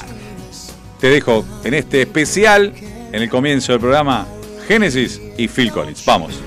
[1.00, 2.72] Te dejo en este especial,
[3.12, 4.28] en el comienzo del programa,
[4.68, 6.06] Génesis y Phil Collins.
[6.06, 6.40] Vamos.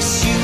[0.00, 0.39] Yes, you'll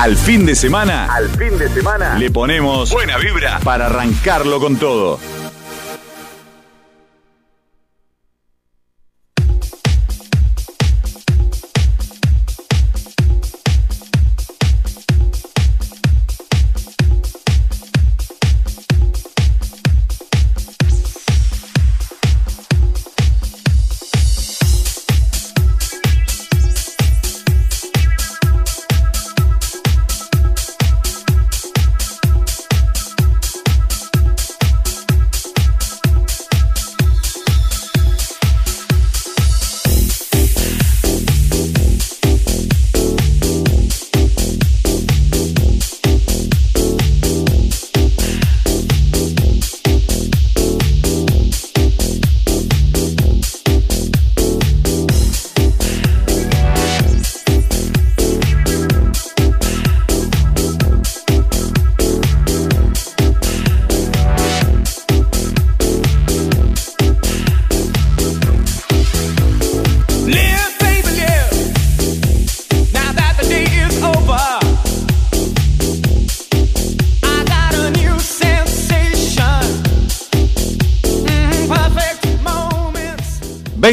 [0.00, 4.78] Al fin de semana, al fin de semana, le ponemos buena vibra para arrancarlo con
[4.78, 5.20] todo.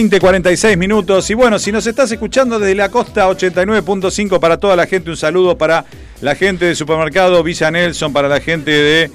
[0.02, 1.28] 20.46 minutos.
[1.32, 5.18] Y bueno, si nos estás escuchando desde la costa 89.5 para toda la gente, un
[5.18, 5.86] saludo para
[6.22, 9.12] la gente de Supermercado Villa Nelson, para la gente de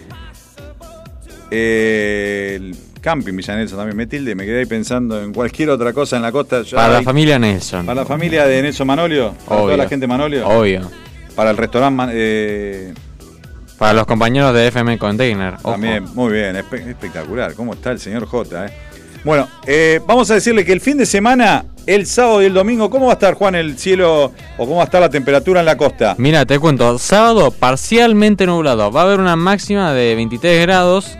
[1.53, 3.97] eh, el Camping Villa Nelson también.
[3.97, 6.63] Me tilde, me quedé ahí pensando en cualquier otra cosa en la costa.
[6.63, 7.87] Ya Para la familia Nelson.
[7.87, 10.91] para la familia de Nelson Manolio, para toda la gente Manolio, Obvio.
[11.37, 12.95] para el restaurante eh,
[13.79, 15.55] Para los compañeros de FM Container.
[15.63, 15.73] ojo.
[15.73, 17.55] También, muy bien, espe- espectacular.
[17.55, 18.67] ¿Cómo está el señor J?
[18.67, 18.73] eh?
[19.25, 22.91] Bueno, eh, vamos a decirle que el fin de semana, el sábado y el domingo,
[22.91, 25.67] ¿cómo va a estar, Juan, el cielo o cómo va a estar la temperatura en
[25.67, 26.15] la costa?
[26.19, 28.91] Mira, te cuento, sábado parcialmente nublado.
[28.91, 31.17] Va a haber una máxima de 23 grados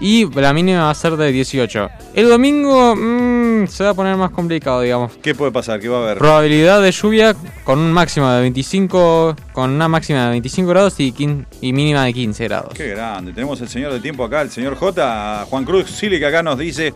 [0.00, 1.88] y la mínima va a ser de 18.
[2.14, 5.12] El domingo mm, se va a poner más complicado, digamos.
[5.22, 5.78] ¿Qué puede pasar?
[5.78, 6.18] ¿Qué va a haber?
[6.18, 11.12] Probabilidad de lluvia con un máximo de 25, con una máxima de 25 grados y,
[11.12, 12.74] quin- y mínima de 15 grados.
[12.74, 13.32] Qué grande.
[13.32, 16.58] Tenemos el señor del tiempo acá, el señor J, Juan Cruz Sili, que acá nos
[16.58, 16.92] dice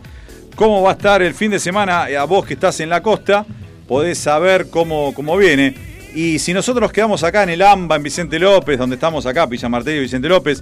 [0.59, 2.03] cómo va a estar el fin de semana.
[2.19, 3.45] A vos que estás en la costa,
[3.87, 5.73] podés saber cómo, cómo viene.
[6.13, 9.45] Y si nosotros nos quedamos acá en el AMBA, en Vicente López, donde estamos acá,
[9.45, 10.61] Villa Martello y Vicente López,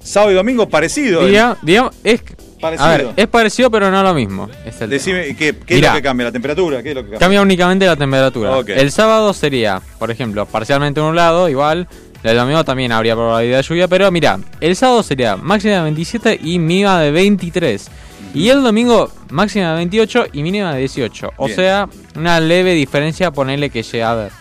[0.00, 1.28] sábado y domingo parecido.
[1.28, 2.22] Diga- digamos, es,
[2.58, 2.88] Parecido.
[2.88, 4.48] a ver, es parecido pero no lo mismo.
[4.64, 5.36] es el Decime.
[5.36, 6.24] ¿qué, qué es lo que cambia?
[6.24, 6.82] ¿La temperatura?
[6.82, 7.18] ¿Qué es lo que cambia?
[7.18, 8.58] Cambia únicamente la temperatura.
[8.68, 11.86] El sábado sería, por ejemplo, parcialmente nublado, igual.
[12.22, 16.40] El domingo también habría probabilidad de lluvia, pero mira, el sábado sería máxima de 27
[16.42, 17.88] y mínima de 23.
[18.34, 21.32] Y el domingo máxima de 28 y mínima de 18.
[21.36, 21.56] O Bien.
[21.56, 24.32] sea, una leve diferencia, ponerle que llega a ver.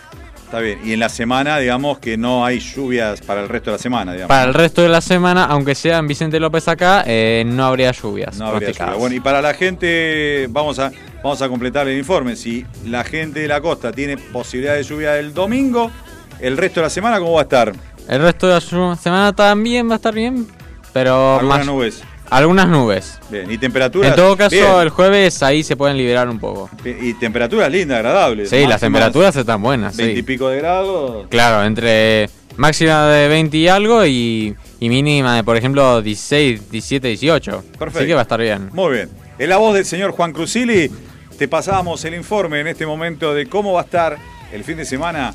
[0.45, 0.79] Está bien.
[0.85, 4.13] Y en la semana, digamos que no hay lluvias para el resto de la semana,
[4.13, 4.29] digamos.
[4.29, 7.91] Para el resto de la semana, aunque sea en Vicente López acá, eh, no habría
[7.91, 8.37] lluvias.
[8.37, 8.93] No habría pronosticadas.
[8.93, 8.99] lluvia.
[9.01, 10.91] Bueno, y para la gente, vamos a,
[11.23, 12.35] vamos a completar el informe.
[12.35, 15.91] Si la gente de la costa tiene posibilidad de lluvia el domingo,
[16.39, 17.73] el resto de la semana, ¿cómo va a estar?
[18.07, 20.45] El resto de la semana también va a estar bien,
[20.93, 22.03] pero Algunas más- nubes.
[22.29, 23.19] Algunas nubes.
[23.29, 23.49] Bien.
[23.49, 24.09] ¿Y temperaturas?
[24.09, 24.79] En todo caso, Bien.
[24.81, 26.69] el jueves ahí se pueden liberar un poco.
[26.83, 28.49] Y temperaturas lindas, agradables.
[28.49, 29.95] Sí, las temperaturas están buenas.
[29.97, 31.27] 20 y pico de grados.
[31.29, 37.07] Claro, entre máxima de 20 y algo y, y mínima de, por ejemplo, 16, 17,
[37.09, 37.63] 18.
[37.77, 37.99] Perfecto.
[37.99, 38.69] Así que va a estar bien.
[38.73, 39.09] Muy bien.
[39.37, 40.89] En la voz del señor Juan Cruzili,
[41.37, 44.17] te pasábamos el informe en este momento de cómo va a estar
[44.51, 45.33] el fin de semana.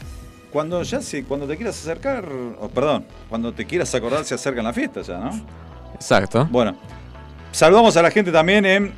[0.51, 2.25] Cuando ya se, cuando te quieras acercar,
[2.61, 5.31] oh, perdón, cuando te quieras acordar se acercan las fiestas ya, ¿no?
[6.01, 6.49] Exacto.
[6.51, 6.75] Bueno,
[7.53, 8.93] saludamos a la gente también en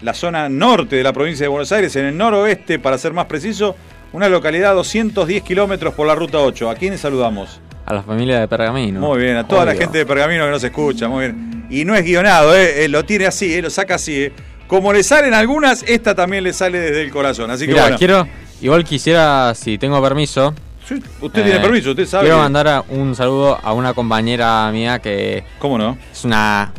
[0.00, 3.26] la zona norte de la provincia de Buenos Aires, en el noroeste, para ser más
[3.26, 3.76] preciso,
[4.12, 6.70] una localidad a 210 kilómetros por la ruta 8.
[6.70, 7.60] ¿A quiénes saludamos?
[7.84, 9.00] A la familia de Pergamino.
[9.00, 11.66] Muy bien, a toda la gente de Pergamino que nos escucha, muy bien.
[11.68, 12.84] Y no es guionado, ¿eh?
[12.84, 13.62] Eh, lo tiene así, ¿eh?
[13.62, 14.24] lo saca así.
[14.24, 14.32] ¿eh?
[14.66, 17.50] Como le salen algunas, esta también le sale desde el corazón.
[17.50, 18.28] Así que Mira, bueno, quiero,
[18.60, 20.54] igual quisiera, si tengo permiso,
[20.86, 22.24] Sí, usted tiene eh, permiso, usted sabe.
[22.24, 25.98] quiero que- mandar un saludo a una compañera mía que ¿Cómo no?
[26.12, 26.72] es una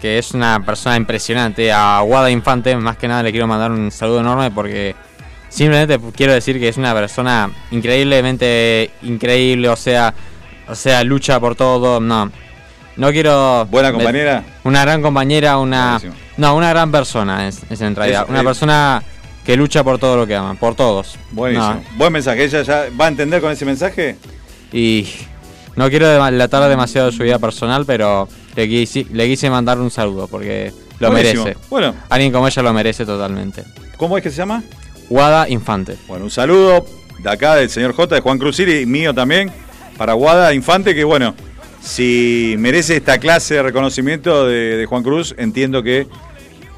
[0.00, 3.90] que es una persona impresionante, a Guada Infante, más que nada le quiero mandar un
[3.90, 4.94] saludo enorme porque
[5.50, 10.14] simplemente quiero decir que es una persona increíblemente increíble, o sea,
[10.68, 12.30] o sea, lucha por todo, no.
[12.96, 14.42] No quiero Buena compañera.
[14.64, 16.14] una gran compañera, una Buenísimo.
[16.38, 19.02] no, una gran persona es, es en realidad, Es- una eh, persona
[19.44, 21.16] que lucha por todo lo que ama, por todos.
[21.32, 21.74] Buenísimo.
[21.74, 22.44] No, Buen mensaje.
[22.44, 24.16] ¿Ella ya va a entender con ese mensaje?
[24.72, 25.06] Y
[25.76, 30.28] no quiero delatar demasiado su vida personal, pero le quise, le quise mandar un saludo
[30.28, 31.44] porque lo Buenísimo.
[31.44, 31.60] merece.
[31.70, 33.64] Bueno, Alguien como ella lo merece totalmente.
[33.96, 34.62] ¿cómo es que se llama?
[35.08, 35.96] Guada Infante.
[36.08, 36.86] Bueno, un saludo
[37.18, 39.50] de acá del señor J, de Juan Cruziri y mío también,
[39.98, 41.34] para Guada Infante, que bueno,
[41.82, 46.06] si merece esta clase de reconocimiento de, de Juan Cruz, entiendo que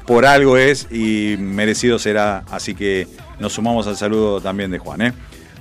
[0.05, 3.07] por algo es y merecido será, así que
[3.39, 5.01] nos sumamos al saludo también de Juan.
[5.01, 5.13] ¿eh?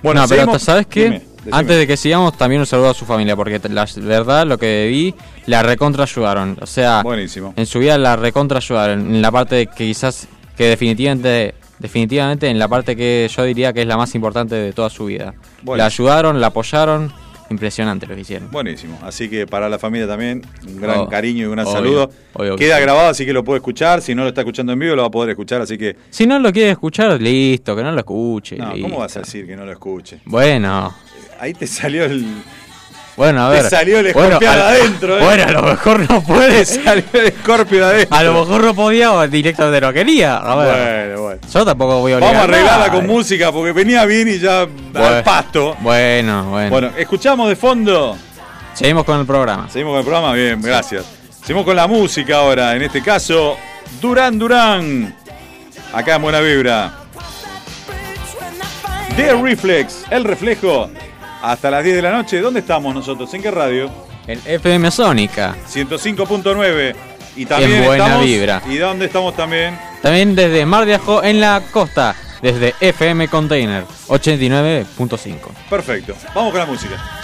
[0.03, 1.05] Bueno, pero seguimos- hasta, ¿sabes qué?
[1.05, 1.23] Dime.
[1.51, 4.87] Antes de que sigamos, también un saludo a su familia, porque la verdad, lo que
[4.89, 5.13] vi,
[5.47, 6.57] la recontra ayudaron.
[6.61, 7.53] O sea, Buenísimo.
[7.57, 9.13] en su vida la recontra ayudaron.
[9.13, 13.81] En la parte que quizás, que definitivamente, definitivamente en la parte que yo diría que
[13.83, 15.35] es la más importante de toda su vida.
[15.63, 15.79] Bueno.
[15.79, 17.13] La ayudaron, la apoyaron.
[17.51, 18.51] Impresionante lo que hicieron.
[18.51, 18.99] Buenísimo.
[19.03, 22.11] Así que para la familia también, un gran Oh, cariño y un gran obvio, saludo.
[22.35, 22.83] obvio Queda sí.
[22.83, 24.01] grabado, así que lo puede escuchar.
[24.01, 25.61] Si no lo está escuchando en vivo, lo va a poder escuchar.
[25.61, 28.57] Así que, Si no lo quiere escuchar, listo, que no lo escuche.
[28.57, 28.83] no, listo.
[28.89, 30.21] ¿cómo vas a decir que no lo escuche?
[30.25, 30.95] Bueno,
[31.41, 32.25] Ahí te salió el.
[33.17, 33.71] Bueno, a Te ver.
[33.71, 35.25] salió el bueno, escorpión a- adentro, ¿eh?
[35.25, 38.17] Bueno, a lo mejor no puede salió el escorpio de adentro.
[38.17, 40.37] A lo mejor no podía o directamente no quería.
[40.39, 41.09] A ver.
[41.09, 41.41] Bueno, bueno.
[41.53, 44.61] Yo tampoco voy a obligar Vamos a arreglarla con música porque venía bien y ya
[44.63, 45.23] al Bueno.
[45.25, 45.77] pasto.
[45.81, 46.71] Bueno, bueno.
[46.71, 48.17] Bueno, escuchamos de fondo.
[48.75, 49.69] Seguimos con el programa.
[49.71, 51.05] Seguimos con el programa, bien, gracias.
[51.41, 53.57] Seguimos con la música ahora, en este caso,
[54.01, 55.15] Durán Durán.
[55.93, 56.93] Acá en Buena Vibra.
[59.17, 60.89] The Reflex, el reflejo.
[61.43, 62.41] Hasta las 10 de la noche.
[62.41, 63.33] ¿Dónde estamos nosotros?
[63.35, 63.91] ¿En qué radio?
[64.29, 65.57] En FM Sónica.
[65.69, 66.95] 105.9.
[67.35, 68.27] Y también En Buena estamos.
[68.27, 68.63] Vibra.
[68.69, 69.77] ¿Y dónde estamos también?
[70.03, 72.15] También desde Mar de Ajó en la costa.
[72.41, 75.37] Desde FM Container 89.5.
[75.71, 76.15] Perfecto.
[76.35, 77.22] Vamos con la música.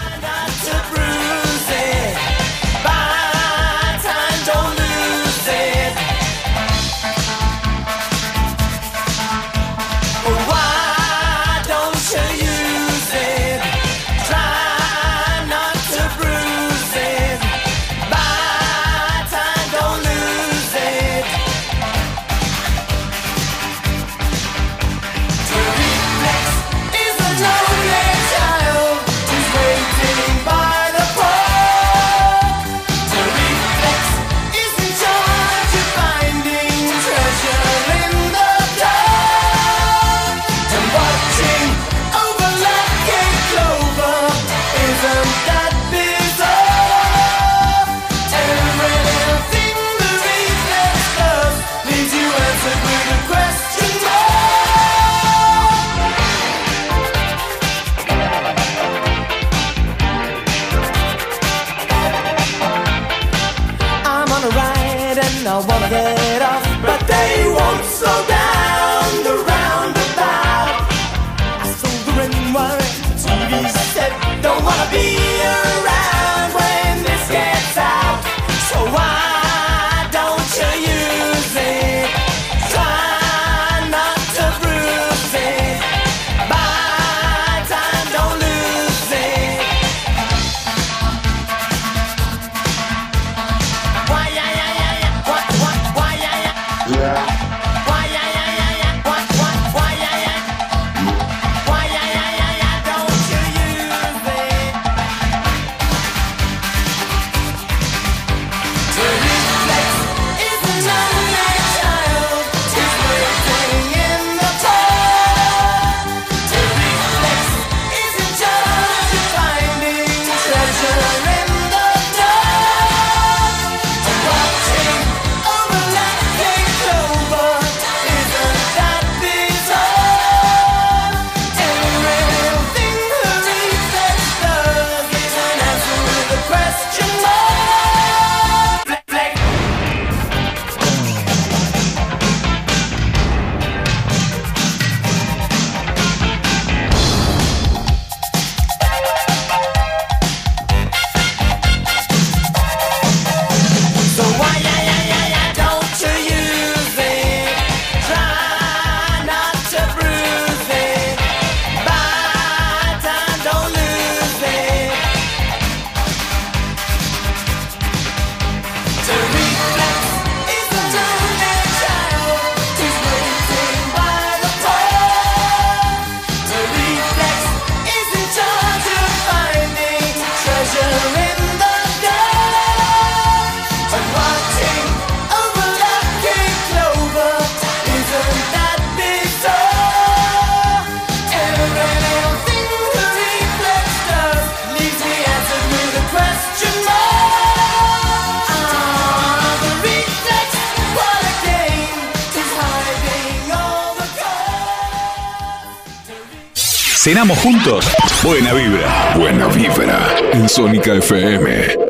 [207.09, 207.85] Cenamos juntos.
[208.23, 209.15] Buena vibra.
[209.17, 211.89] Buena vibra en Sónica FM.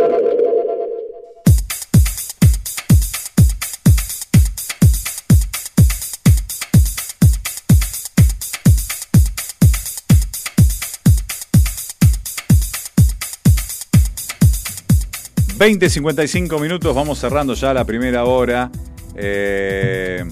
[15.57, 18.71] ...20.55 minutos, vamos cerrando ya la primera hora.
[19.13, 20.23] Eh,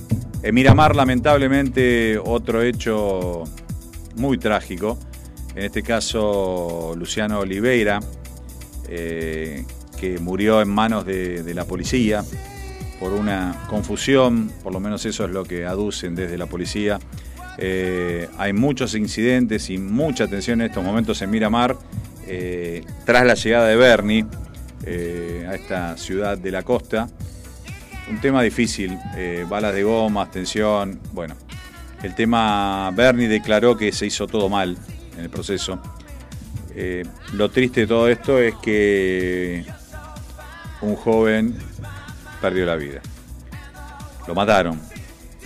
[0.42, 3.44] en Miramar, lamentablemente, otro hecho
[4.18, 4.98] muy trágico.
[5.56, 8.00] En este caso, Luciano Oliveira,
[8.90, 9.66] eh,
[10.00, 12.24] que murió en manos de, la policía
[13.00, 17.00] por una confusión, por lo menos eso es lo que aducen desde la policía.
[17.58, 21.76] Eh, hay muchos incidentes y mucha tensión en estos momentos en Miramar
[22.28, 24.26] eh, tras la llegada de Bernie
[25.50, 27.10] a esta ciudad de la costa.
[28.10, 28.98] Un tema difícil,
[29.50, 31.00] balas de gomas, tensión.
[31.14, 31.36] Bueno,
[32.04, 34.78] el tema Bernie declaró que se hizo todo mal
[35.18, 35.80] en el proceso.
[36.76, 39.66] Eh, lo triste de todo esto es que
[40.82, 41.56] un joven
[42.40, 43.02] perdió la vida.
[44.28, 44.80] Lo mataron,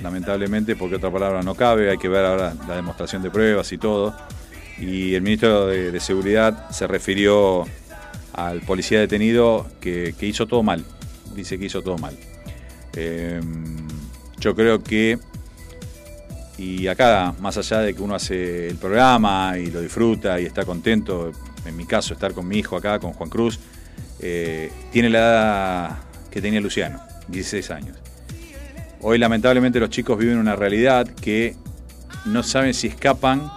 [0.01, 3.77] lamentablemente, porque otra palabra no cabe, hay que ver ahora la demostración de pruebas y
[3.77, 4.15] todo.
[4.77, 7.65] Y el ministro de, Seguridad se refirió
[8.33, 10.83] al policía detenido que, que hizo todo mal,
[11.35, 12.17] dice que hizo todo mal.
[12.93, 13.39] Eh,
[14.39, 15.19] yo creo que,
[16.61, 20.63] y acá, más allá de que uno hace el programa y lo disfruta y está
[20.63, 21.31] contento,
[21.65, 23.59] en mi caso estar con mi hijo acá, con Juan Cruz,
[24.19, 25.99] eh, tiene la edad
[26.29, 27.97] que tenía Luciano, 16 años.
[29.01, 31.55] Hoy lamentablemente los chicos viven una realidad que
[32.25, 33.51] no saben si escapan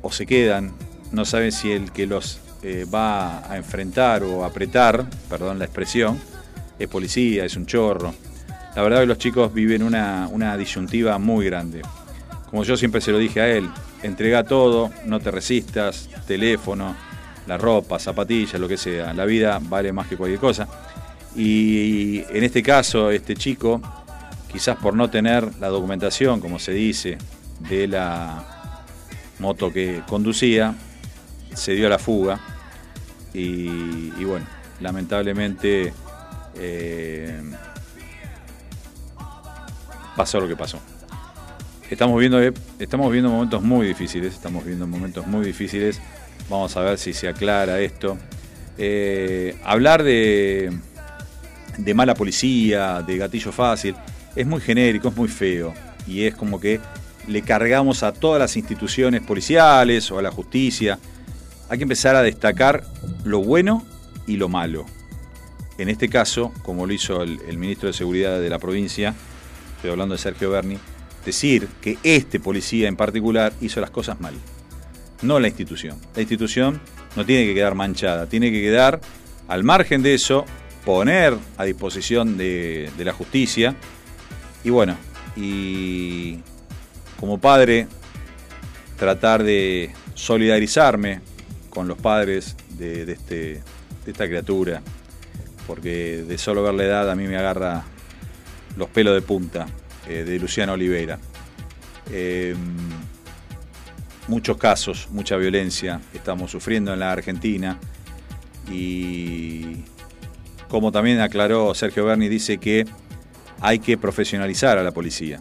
[0.00, 0.72] o se quedan,
[1.12, 6.18] no saben si el que los eh, va a enfrentar o apretar, perdón la expresión,
[6.78, 8.14] es policía, es un chorro.
[8.76, 11.80] La verdad que los chicos viven una, una disyuntiva muy grande.
[12.50, 13.70] Como yo siempre se lo dije a él,
[14.02, 16.94] entrega todo, no te resistas, teléfono,
[17.46, 19.14] la ropa, zapatillas, lo que sea.
[19.14, 20.68] La vida vale más que cualquier cosa.
[21.34, 23.80] Y en este caso, este chico,
[24.52, 27.16] quizás por no tener la documentación, como se dice,
[27.60, 28.44] de la
[29.38, 30.74] moto que conducía,
[31.54, 32.40] se dio a la fuga.
[33.32, 34.46] Y, bueno,
[34.80, 35.94] lamentablemente
[36.56, 37.40] eh,
[40.16, 40.80] pasó lo que pasó.
[41.90, 42.40] Estamos viendo,
[42.80, 46.00] estamos viendo momentos muy difíciles, estamos viendo momentos muy difíciles.
[46.50, 48.18] Vamos a ver si se aclara esto.
[48.76, 50.72] Eh, hablar de,
[51.78, 53.94] de mala policía, de gatillo fácil,
[54.34, 55.74] es muy genérico, es muy feo.
[56.08, 56.80] Y es como que
[57.28, 60.98] le cargamos a todas las instituciones policiales o a la justicia.
[61.68, 62.84] Hay que empezar a destacar
[63.24, 63.84] lo bueno
[64.26, 64.86] y lo malo.
[65.78, 69.14] En este caso, como lo hizo el ministro de Seguridad de la provincia,
[69.90, 70.78] hablando de Sergio Berni,
[71.24, 74.34] decir que este policía en particular hizo las cosas mal.
[75.22, 75.98] No la institución.
[76.14, 76.80] La institución
[77.16, 79.00] no tiene que quedar manchada, tiene que quedar
[79.48, 80.44] al margen de eso,
[80.84, 83.74] poner a disposición de, la justicia.
[84.62, 84.96] Y bueno,
[85.36, 86.38] y
[87.18, 87.88] como padre,
[88.98, 91.20] tratar de solidarizarme
[91.70, 93.62] con los padres de este,
[94.04, 94.82] de esta criatura,
[95.66, 97.84] porque de solo ver la edad a mí me agarra
[98.76, 99.66] los pelos de punta
[100.08, 101.18] eh, de Luciano Oliveira.
[102.10, 102.54] Eh,
[104.28, 107.78] muchos casos, mucha violencia estamos sufriendo en la Argentina
[108.70, 109.84] y
[110.68, 112.86] como también aclaró Sergio Berni, dice que
[113.60, 115.40] hay que profesionalizar a la policía.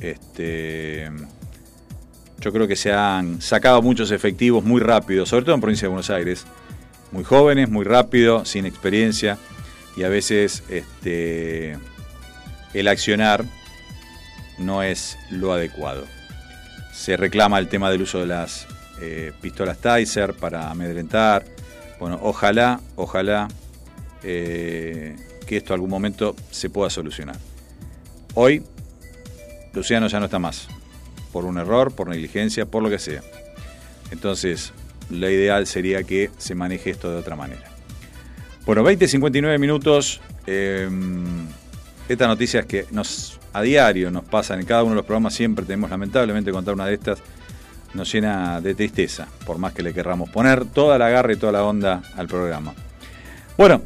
[0.00, 1.10] Este,
[2.40, 5.90] yo creo que se han sacado muchos efectivos muy rápido, sobre todo en provincia de
[5.90, 6.46] Buenos Aires,
[7.12, 9.38] muy jóvenes, muy rápido, sin experiencia
[9.96, 11.78] y a veces este,
[12.76, 13.44] el accionar
[14.58, 16.04] no es lo adecuado.
[16.92, 18.66] Se reclama el tema del uso de las
[19.00, 21.44] eh, pistolas Taser para amedrentar.
[21.98, 23.48] Bueno, ojalá, ojalá
[24.22, 25.16] eh,
[25.46, 27.36] que esto algún momento se pueda solucionar.
[28.34, 28.62] Hoy,
[29.72, 30.68] Luciano ya no está más,
[31.32, 33.22] por un error, por negligencia, por lo que sea.
[34.10, 34.74] Entonces,
[35.08, 37.70] lo ideal sería que se maneje esto de otra manera.
[38.66, 40.20] Bueno, 20, 59 minutos.
[40.46, 40.90] Eh,
[42.08, 45.64] estas noticias que nos a diario nos pasan en cada uno de los programas, siempre
[45.64, 47.18] tenemos lamentablemente contar una de estas,
[47.94, 51.52] nos llena de tristeza, por más que le querramos poner toda la garra y toda
[51.52, 52.74] la onda al programa.
[53.56, 53.80] Bueno,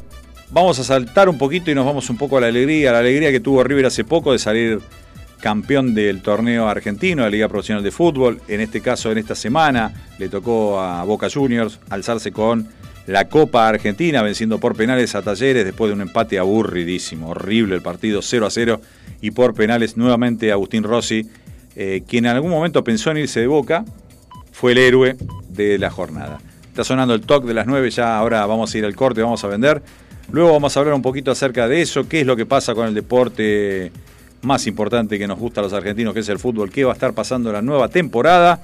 [0.51, 3.31] vamos a saltar un poquito y nos vamos un poco a la alegría, la alegría
[3.31, 4.81] que tuvo River hace poco de salir
[5.41, 8.41] campeón del torneo argentino, de la Liga Profesional de Fútbol.
[8.49, 12.69] En este caso, en esta semana, le tocó a Boca Juniors alzarse con
[13.07, 17.83] la Copa Argentina, venciendo por penales a Talleres después de un empate aburridísimo, horrible el
[17.83, 18.81] partido 0 a 0
[19.21, 21.29] y por penales nuevamente Agustín Rossi
[21.77, 23.85] eh, quien en algún momento pensó en irse de Boca,
[24.53, 25.17] fue el héroe
[25.49, 26.41] de la jornada.
[26.65, 29.43] Está sonando el talk de las 9, ya ahora vamos a ir al corte, vamos
[29.45, 29.83] a vender.
[30.33, 32.87] Luego vamos a hablar un poquito acerca de eso, qué es lo que pasa con
[32.87, 33.93] el deporte
[34.43, 36.95] más importante que nos gusta a los argentinos, que es el fútbol, qué va a
[36.95, 38.61] estar pasando la nueva temporada,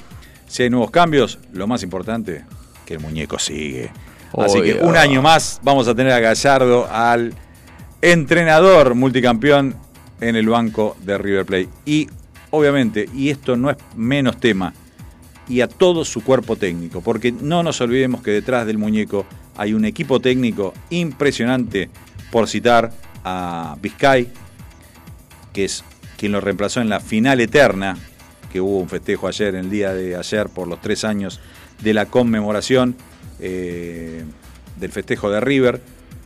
[0.46, 2.44] si hay nuevos cambios, lo más importante,
[2.84, 3.90] que el muñeco sigue.
[4.36, 7.34] Así que un año más vamos a tener a Gallardo, al
[8.02, 9.74] entrenador multicampeón
[10.20, 11.68] en el banco de River Plate.
[11.84, 12.08] Y
[12.50, 14.74] obviamente, y esto no es menos tema,
[15.48, 19.24] y a todo su cuerpo técnico, porque no nos olvidemos que detrás del muñeco
[19.56, 21.88] hay un equipo técnico impresionante,
[22.30, 22.92] por citar
[23.24, 24.28] a Vizcay,
[25.52, 25.84] que es
[26.16, 27.96] quien lo reemplazó en la final eterna,
[28.52, 31.40] que hubo un festejo ayer, en el día de ayer, por los tres años
[31.82, 32.96] de la conmemoración
[33.40, 34.24] eh,
[34.78, 35.80] del festejo de River.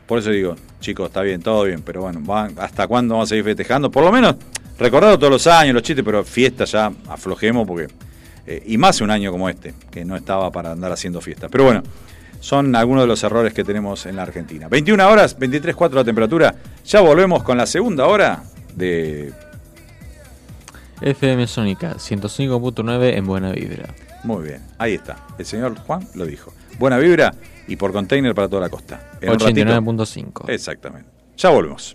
[0.06, 3.30] Por eso digo, chicos, está bien, todo bien, pero bueno, van- ¿hasta cuándo vamos a
[3.30, 3.90] seguir festejando?
[3.90, 4.34] Por lo menos,
[4.78, 7.86] recordado todos los años, los chistes, pero fiesta ya aflojemos porque...
[8.46, 11.48] eh, y más un año como este, que no estaba para andar haciendo fiesta.
[11.48, 11.82] Pero bueno,
[12.40, 14.66] son algunos de los errores que tenemos en la Argentina.
[14.68, 16.54] 21 horas, 23.4 la temperatura.
[16.84, 18.42] Ya volvemos con la segunda hora
[18.74, 19.32] de...
[21.02, 23.94] FM Sónica 105.9 en Buena Vibra.
[24.24, 25.24] Muy bien, ahí está.
[25.38, 26.52] El señor Juan lo dijo.
[26.80, 27.34] Buena vibra
[27.68, 29.10] y por container para toda la costa.
[29.20, 30.48] En un ratito- 89.5.
[30.48, 31.10] Exactamente.
[31.36, 31.94] Ya volvemos.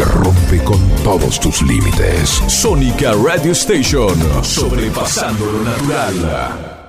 [0.00, 2.42] que rompe con todos tus límites.
[2.46, 6.86] Sónica Radio Station, sobrepasando lo natural.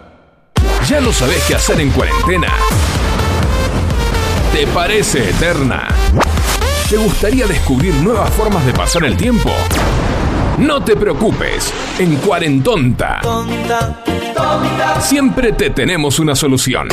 [0.88, 2.54] ¿Ya no sabes qué hacer en cuarentena?
[4.54, 5.90] ¿Te parece eterna?
[6.90, 9.50] ¿Te gustaría descubrir nuevas formas de pasar el tiempo?
[10.60, 13.20] No te preocupes, en Cuarentonta
[15.02, 16.88] siempre te tenemos una solución.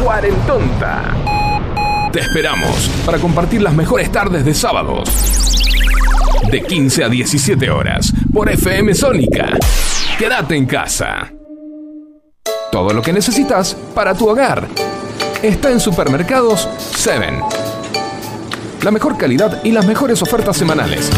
[0.00, 1.45] Cuarentonta.
[2.16, 5.06] Te esperamos para compartir las mejores tardes de sábados.
[6.50, 9.50] De 15 a 17 horas por FM Sónica.
[10.18, 11.30] Quédate en casa.
[12.72, 14.66] Todo lo que necesitas para tu hogar
[15.42, 17.38] está en Supermercados 7.
[18.80, 21.10] La mejor calidad y las mejores ofertas semanales.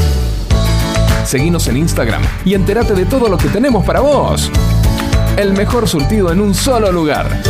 [1.24, 4.50] Seguinos en Instagram y entérate de todo lo que tenemos para vos.
[5.36, 7.40] El mejor surtido en un solo lugar.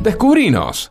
[0.00, 0.90] Descubrinos.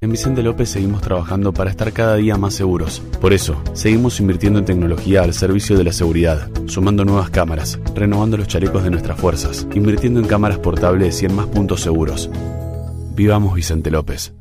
[0.00, 3.02] En Vicente López seguimos trabajando para estar cada día más seguros.
[3.20, 8.36] Por eso, seguimos invirtiendo en tecnología al servicio de la seguridad, sumando nuevas cámaras, renovando
[8.36, 12.30] los chalecos de nuestras fuerzas, invirtiendo en cámaras portables y en más puntos seguros.
[13.16, 14.37] Vivamos Vicente López.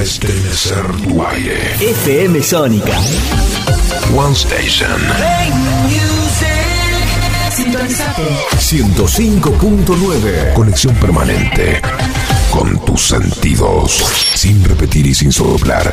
[0.00, 1.74] Estremecer tu aire.
[1.78, 2.98] FM Sónica.
[4.16, 4.98] One Station.
[7.50, 8.22] Sintonizate.
[8.56, 10.54] 105.9.
[10.54, 11.82] Conexión permanente
[12.50, 14.02] con tus sentidos.
[14.34, 15.92] Sin repetir y sin soplar.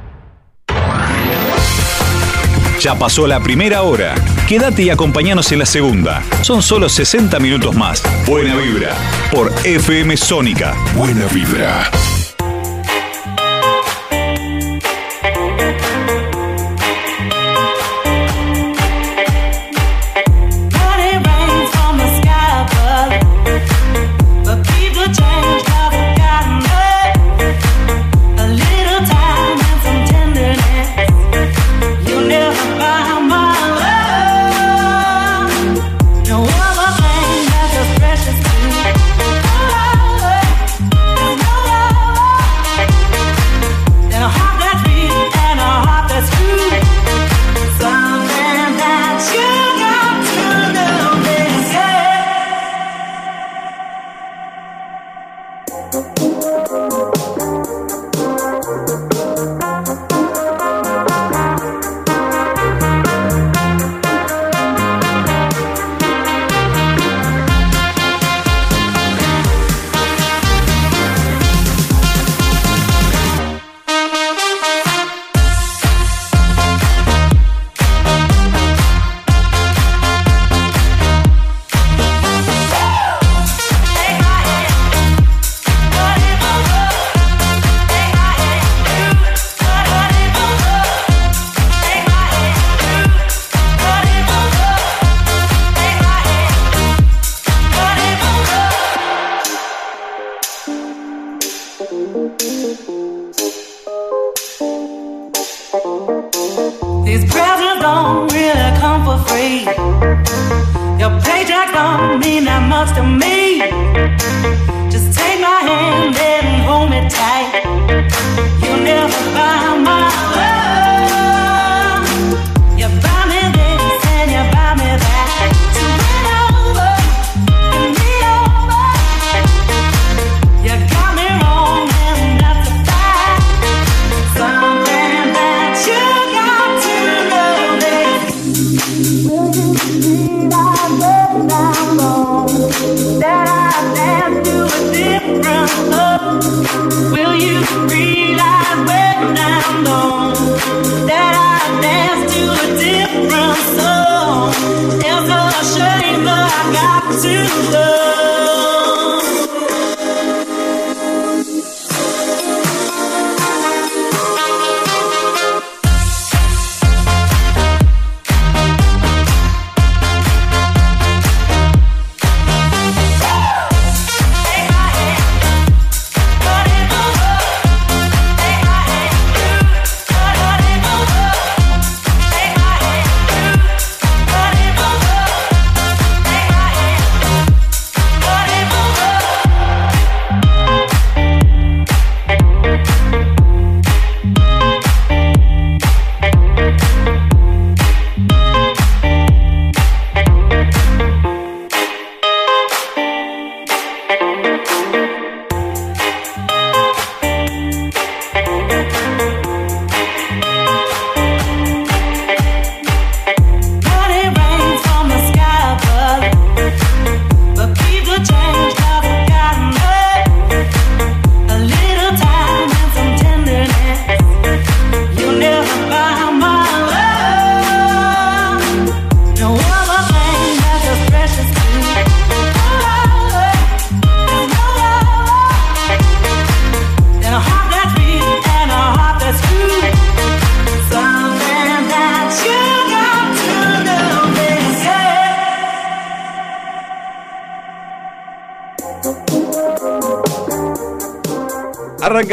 [2.81, 4.15] Ya pasó la primera hora.
[4.47, 6.23] Quédate y acompañanos en la segunda.
[6.41, 8.01] Son solo 60 minutos más.
[8.25, 8.95] Buena vibra.
[9.31, 10.75] Por FM Sónica.
[10.95, 11.91] Buena vibra.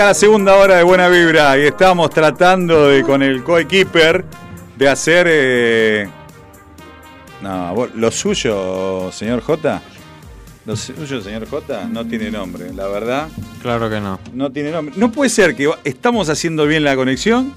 [0.08, 4.24] La segunda hora de Buena Vibra y estamos tratando de con el coequiper
[4.78, 6.08] de hacer eh,
[7.42, 9.82] no, vos- lo suyo, señor J.
[10.64, 13.28] Lo suyo, señor J, no tiene nombre, la verdad.
[13.60, 14.18] Claro que no.
[14.32, 14.94] No tiene nombre.
[14.96, 17.52] No puede ser que estamos haciendo bien la conexión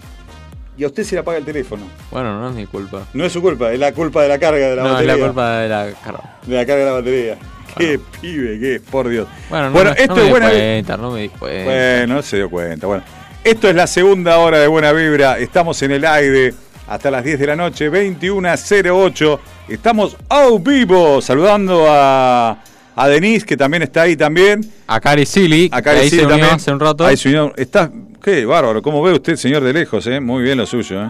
[0.77, 1.83] y a usted se le apaga el teléfono.
[2.11, 3.03] Bueno, no es mi culpa.
[3.13, 5.15] No es su culpa, es la culpa de la carga de la no, es batería.
[5.15, 6.39] la culpa de la carga.
[6.45, 7.37] De la carga de la batería.
[7.77, 9.27] Qué pibe, qué, por Dios.
[9.49, 11.63] Bueno, no, bueno me- esto no me es di buena cuenta, no me di cuenta.
[11.65, 12.87] Bueno, no se dio cuenta.
[12.87, 13.03] Bueno,
[13.43, 15.37] esto es la segunda hora de Buena Vibra.
[15.39, 16.53] Estamos en el aire
[16.87, 19.39] hasta las 10 de la noche, 21.08.
[19.69, 22.57] Estamos a vivo saludando a,
[22.95, 24.61] a Denise, que también está ahí también.
[24.87, 26.49] A Cari Silly, A Cari Silly también.
[26.53, 27.05] hace un rato.
[27.05, 27.53] Ahí se unió.
[27.55, 27.89] Está,
[28.21, 28.81] qué bárbaro.
[28.81, 30.05] ¿Cómo ve usted, señor de lejos?
[30.07, 30.19] Eh?
[30.19, 31.01] Muy bien lo suyo.
[31.03, 31.09] ¿eh?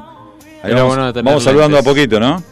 [0.63, 1.87] Ahí vamos, bueno tener vamos saludando lentes.
[1.87, 2.43] a poquito, ¿no?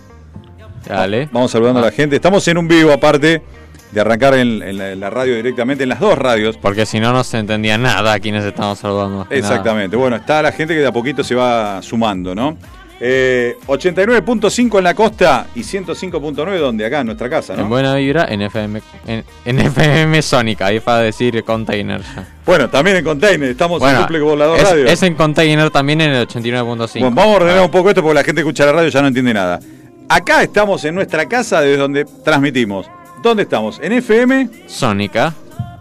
[0.88, 1.30] Dale.
[1.32, 2.16] Vamos saludando a la gente.
[2.16, 3.44] Estamos en un vivo aparte
[3.92, 6.58] de arrancar en, en la, en la radio directamente, en las dos radios.
[6.58, 9.28] Porque si no, no se entendía nada a quienes estamos saludando.
[9.28, 9.48] que nada.
[9.48, 9.96] Exactamente.
[9.96, 12.58] Bueno, está la gente que de a poquito se va sumando, ¿no?
[13.02, 17.62] Eh, 89.5 en la costa y 105.9 donde acá en nuestra casa, ¿no?
[17.64, 22.02] En buena vibra, en FM, en, en FM Sónica, ahí para decir container.
[22.46, 24.92] Bueno, también en container, estamos Bueno, en cumple con las dos es, radios.
[24.92, 27.00] es en container también en el 89.5.
[27.00, 29.08] Bueno, vamos a ordenar un poco esto porque la gente escucha la radio ya no
[29.08, 29.62] entiende nada.
[30.10, 32.88] Acá estamos en nuestra casa desde donde transmitimos.
[33.22, 33.80] ¿Dónde estamos?
[33.84, 34.50] En FM.
[34.68, 35.34] Sónica.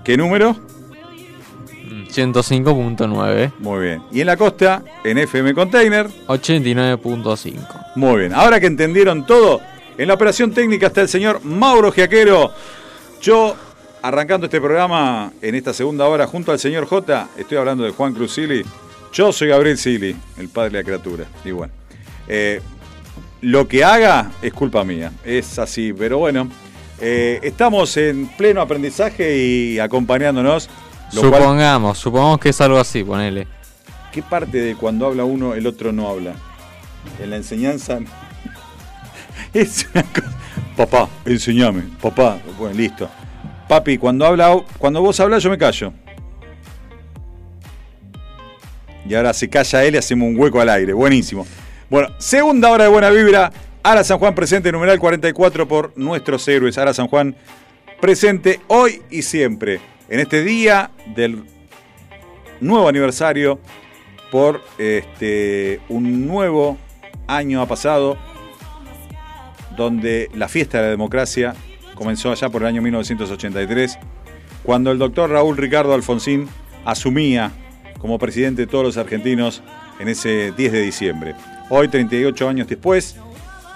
[0.05, 0.57] ¿Qué número?
[2.11, 3.53] 105.9.
[3.61, 4.03] Muy bien.
[4.11, 6.09] Y en la costa, en FM Container.
[6.27, 7.93] 89.5.
[7.95, 8.35] Muy bien.
[8.35, 9.61] Ahora que entendieron todo,
[9.97, 12.53] en la operación técnica está el señor Mauro Giaquero.
[13.21, 13.55] Yo,
[14.03, 18.15] arrancando este programa en esta segunda hora junto al señor J, estoy hablando de Juan
[18.15, 18.65] Cruz Sili.
[19.13, 21.25] Yo soy Gabriel Sili, el padre de la criatura.
[21.45, 21.73] Y bueno,
[22.27, 22.61] eh,
[23.43, 25.13] lo que haga es culpa mía.
[25.25, 26.49] Es así, pero bueno.
[27.01, 30.69] Eh, estamos en pleno aprendizaje y acompañándonos.
[31.13, 33.47] lo cual- Supongamos, supongamos que es algo así, ponele.
[34.13, 36.35] ¿Qué parte de cuando habla uno el otro no habla?
[37.23, 37.99] En la enseñanza
[39.55, 40.37] es una cosa.
[40.77, 41.83] Papá, enseñame.
[42.01, 43.09] Papá, bueno, listo.
[43.69, 45.93] Papi, cuando habla, cuando vos hablas yo me callo.
[49.09, 50.93] Y ahora se calla él y hacemos un hueco al aire.
[50.93, 51.47] Buenísimo.
[51.89, 53.51] Bueno, segunda hora de buena vibra.
[53.89, 56.77] Ara San Juan presente, numeral 44 por nuestros héroes.
[56.77, 57.35] Ara San Juan
[58.03, 59.81] presente hoy y siempre.
[60.11, 61.43] En este día del
[62.61, 63.59] nuevo aniversario,
[64.31, 66.77] por este, un nuevo
[67.27, 68.19] año ha pasado,
[69.75, 71.55] donde la fiesta de la democracia
[71.95, 73.99] comenzó allá por el año 1983,
[74.65, 76.47] cuando el doctor Raúl Ricardo Alfonsín
[76.85, 77.53] asumía
[77.99, 79.63] como presidente de todos los argentinos
[79.99, 81.35] en ese 10 de diciembre.
[81.71, 83.17] Hoy, 38 años después,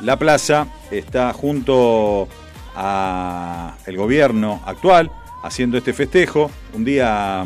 [0.02, 2.28] la plaza está junto
[2.74, 5.10] a el gobierno actual
[5.42, 7.44] haciendo este festejo, un día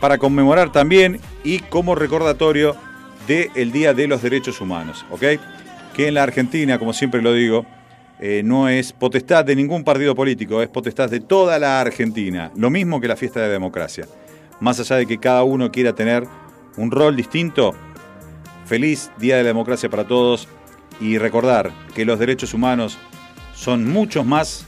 [0.00, 2.76] para conmemorar también y como recordatorio
[3.26, 5.22] del Día de los Derechos Humanos, ¿ok?
[5.94, 7.64] Que en la Argentina, como siempre lo digo,
[8.20, 12.70] eh, no es potestad de ningún partido político, es potestad de toda la Argentina, lo
[12.70, 14.06] mismo que la fiesta de la democracia.
[14.60, 16.24] Más allá de que cada uno quiera tener
[16.76, 17.72] un rol distinto,
[18.66, 20.48] feliz Día de la Democracia para todos
[21.02, 22.96] y recordar que los derechos humanos
[23.56, 24.66] son muchos más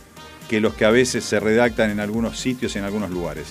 [0.48, 3.46] que los que a veces se redactan en algunos sitios y en algunos lugares.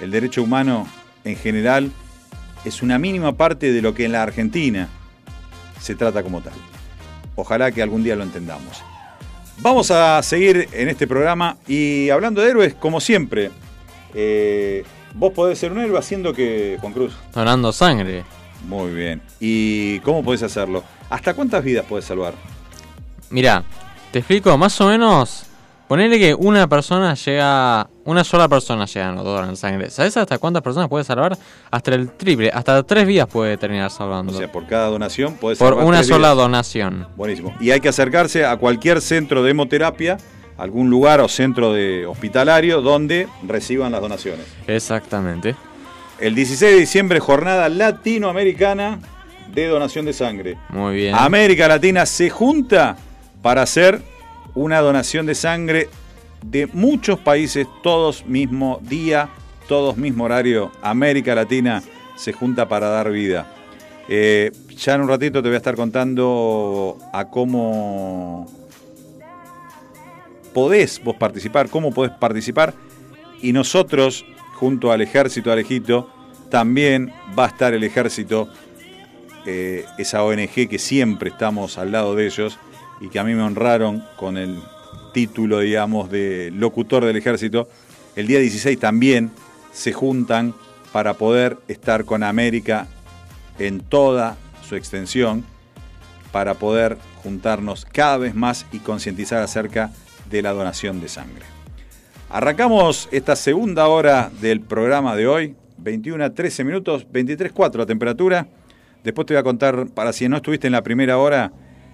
[0.00, 0.88] El derecho humano
[1.22, 1.92] en general
[2.64, 4.88] es una mínima parte de lo que en la Argentina
[5.80, 6.52] se trata como tal.
[7.36, 8.82] Ojalá que algún día lo entendamos.
[9.58, 13.52] Vamos a seguir en este programa y hablando de héroes, como siempre,
[14.14, 14.82] eh,
[15.14, 17.14] vos podés ser un héroe haciendo que, Juan Cruz.
[17.32, 18.24] Donando sangre.
[18.66, 19.22] Muy bien.
[19.38, 20.82] ¿Y cómo podés hacerlo?
[21.10, 22.34] ¿Hasta cuántas vidas podés salvar?
[23.30, 23.62] Mira,
[24.12, 25.44] te explico, más o menos.
[25.88, 27.88] Ponele que una persona llega.
[28.04, 29.90] Una sola persona llega a no donar sangre.
[29.90, 31.36] ¿Sabes hasta cuántas personas puede salvar?
[31.70, 34.32] Hasta el triple, hasta tres vidas puede terminar salvando.
[34.32, 36.36] O sea, por cada donación Por salvar una tres sola vidas.
[36.36, 37.06] donación.
[37.16, 37.54] Buenísimo.
[37.60, 40.16] Y hay que acercarse a cualquier centro de hemoterapia,
[40.58, 44.46] algún lugar o centro de hospitalario donde reciban las donaciones.
[44.68, 45.56] Exactamente.
[46.20, 48.98] El 16 de diciembre, jornada latinoamericana
[49.54, 50.56] de donación de sangre.
[50.68, 51.14] Muy bien.
[51.14, 52.96] América Latina se junta
[53.42, 54.00] para hacer
[54.54, 55.88] una donación de sangre
[56.42, 59.28] de muchos países, todos mismo día,
[59.68, 60.72] todos mismo horario.
[60.82, 61.82] América Latina
[62.16, 63.52] se junta para dar vida.
[64.08, 68.46] Eh, ya en un ratito te voy a estar contando a cómo
[70.52, 72.74] podés vos participar, cómo podés participar.
[73.42, 74.24] Y nosotros,
[74.54, 76.10] junto al ejército Alejito,
[76.50, 78.48] también va a estar el ejército,
[79.46, 82.58] eh, esa ONG que siempre estamos al lado de ellos
[83.00, 84.58] y que a mí me honraron con el
[85.12, 87.68] título, digamos, de locutor del ejército.
[88.16, 89.30] El día 16 también
[89.72, 90.54] se juntan
[90.92, 92.86] para poder estar con América
[93.58, 94.36] en toda
[94.66, 95.44] su extensión,
[96.32, 99.92] para poder juntarnos cada vez más y concientizar acerca
[100.30, 101.44] de la donación de sangre.
[102.28, 108.46] Arrancamos esta segunda hora del programa de hoy, 21 a 13 minutos, 23.4 la temperatura.
[109.02, 111.52] Después te voy a contar, para si no estuviste en la primera hora,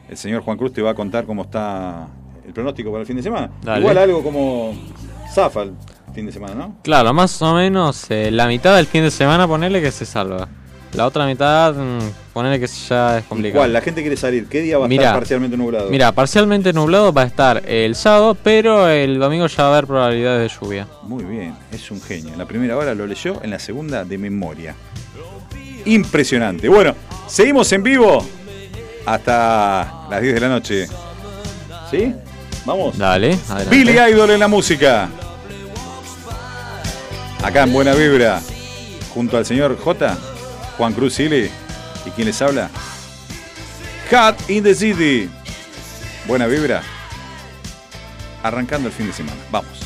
[0.08, 2.08] el señor Juan Cruz te va a contar cómo está
[2.46, 3.50] el pronóstico para el fin de semana.
[3.62, 3.80] Dale.
[3.80, 4.74] Igual algo como
[5.32, 5.72] zafa el
[6.14, 6.76] fin de semana, ¿no?
[6.82, 10.48] Claro, más o menos eh, la mitad del fin de semana ponele que se salva.
[10.94, 11.98] La otra mitad, mm,
[12.32, 13.58] ponele que ya es complicado.
[13.58, 14.46] Igual, la gente quiere salir.
[14.46, 15.90] ¿Qué día va a Mirá, estar parcialmente nublado?
[15.90, 19.86] Mira, parcialmente nublado va a estar el sábado, pero el domingo ya va a haber
[19.86, 20.88] probabilidades de lluvia.
[21.02, 22.32] Muy bien, es un genio.
[22.32, 24.74] En la primera hora lo leyó, en la segunda de memoria.
[25.86, 26.68] Impresionante.
[26.68, 26.94] Bueno,
[27.26, 28.26] seguimos en vivo
[29.06, 30.88] hasta las 10 de la noche.
[31.90, 32.12] ¿Sí?
[32.64, 32.98] Vamos.
[32.98, 33.76] Dale, adelante.
[33.76, 35.08] Billy Idol en la música.
[37.42, 38.40] Acá en Buena Vibra,
[39.14, 40.18] junto al señor J,
[40.76, 41.48] Juan Cruz Sili.
[42.04, 42.70] ¿Y quién les habla?
[44.10, 45.28] Hot in the City.
[46.26, 46.82] Buena Vibra.
[48.42, 49.38] Arrancando el fin de semana.
[49.50, 49.85] Vamos.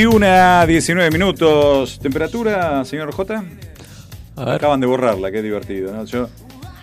[0.00, 1.98] 21 a 19 minutos.
[2.00, 3.44] ¿Temperatura, señor J?
[4.34, 6.06] Acaban de borrarla, qué divertido, ¿no?
[6.06, 6.30] Yo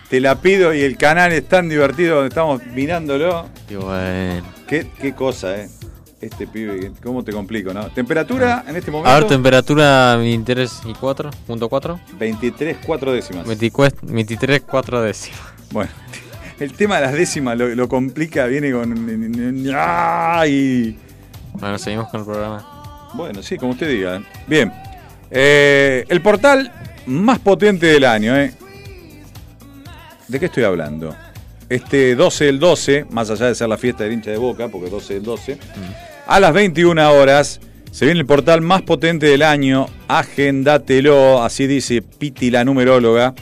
[0.08, 3.48] te la pido y el canal es tan divertido donde estamos mirándolo.
[3.66, 4.44] Qué bueno.
[4.68, 5.68] Qué, qué cosa, ¿eh?
[6.20, 7.88] Este pibe, cómo te complico, ¿no?
[7.88, 9.10] Temperatura en este momento.
[9.10, 12.00] A ver, temperatura 23.4.
[12.20, 13.44] 23, 4 décimas.
[13.48, 15.40] 23, 4 décimas.
[15.72, 15.90] Bueno,
[16.60, 18.94] el tema de las décimas lo, lo complica, viene con.
[19.74, 20.96] ¡Ay!
[21.54, 22.77] Bueno, seguimos con el programa.
[23.14, 24.22] Bueno, sí, como usted diga.
[24.46, 24.72] Bien.
[25.30, 26.72] Eh, el portal
[27.06, 28.52] más potente del año, ¿eh?
[30.26, 31.14] ¿De qué estoy hablando?
[31.68, 34.90] Este 12 del 12, más allá de ser la fiesta del hincha de boca, porque
[34.90, 35.58] 12 del 12,
[36.26, 37.60] a las 21 horas
[37.90, 39.86] se viene el portal más potente del año.
[40.08, 43.34] Agéndatelo, así dice Piti, la numeróloga.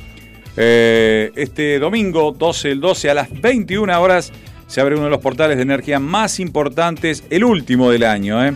[0.57, 4.33] Eh, este domingo 12 del 12 a las 21 horas
[4.67, 8.45] se abre uno de los portales de energía más importantes, el último del año.
[8.45, 8.55] ¿eh?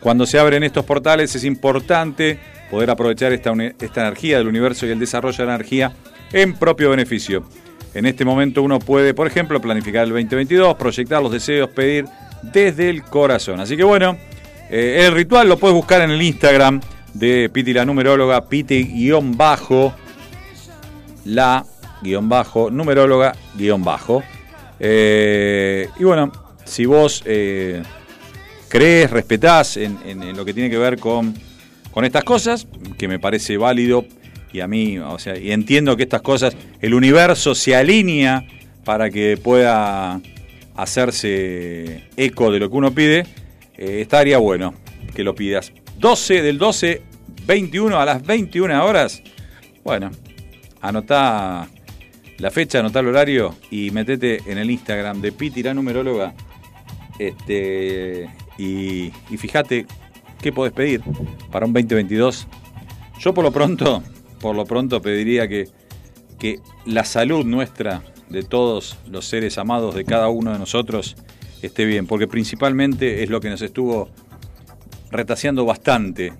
[0.00, 2.38] Cuando se abren estos portales es importante
[2.70, 5.92] poder aprovechar esta, esta energía del universo y el desarrollo de la energía
[6.32, 7.44] en propio beneficio.
[7.94, 12.04] En este momento uno puede, por ejemplo, planificar el 2022, proyectar los deseos, pedir
[12.42, 13.60] desde el corazón.
[13.60, 14.16] Así que bueno,
[14.70, 16.80] eh, el ritual lo puedes buscar en el Instagram
[17.14, 19.94] de Piti la numeróloga, Piti-bajo,
[21.24, 21.64] la
[22.02, 24.22] guion bajo, numeróloga guion bajo.
[24.78, 26.30] Eh, y bueno,
[26.64, 27.82] si vos eh,
[28.68, 31.34] crees, respetás en, lo que tiene que ver con,
[31.90, 32.66] con estas cosas,
[32.96, 34.04] que me parece válido,
[34.52, 38.46] y a mí, o sea, y entiendo que estas cosas, el universo se alinea
[38.84, 40.20] para que pueda
[40.74, 43.26] hacerse eco de lo que uno pide,
[43.76, 44.74] eh, estaría bueno
[45.14, 45.72] que lo pidas.
[45.98, 47.02] 12 del 12,
[47.46, 49.22] 21 a las 21 horas.
[49.84, 50.10] Bueno,
[50.80, 51.68] anotá
[52.38, 56.34] la fecha, anotá el horario y metete en el Instagram de Piti la numeróloga.
[57.18, 58.28] Este,
[58.58, 59.86] y, fíjate
[60.42, 61.02] qué podés pedir
[61.50, 62.46] para un 2022.
[63.20, 64.02] Yo por lo pronto,
[64.40, 65.68] por lo pronto pediría que,
[66.38, 71.16] que la salud nuestra, de todos los seres amados de cada uno de nosotros,
[71.62, 74.10] esté bien, porque principalmente es lo que nos estuvo
[75.10, 76.32] retaseando bastante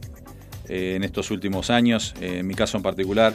[0.69, 2.15] eh, en estos últimos años.
[2.21, 3.33] Eh, en mi caso en particular,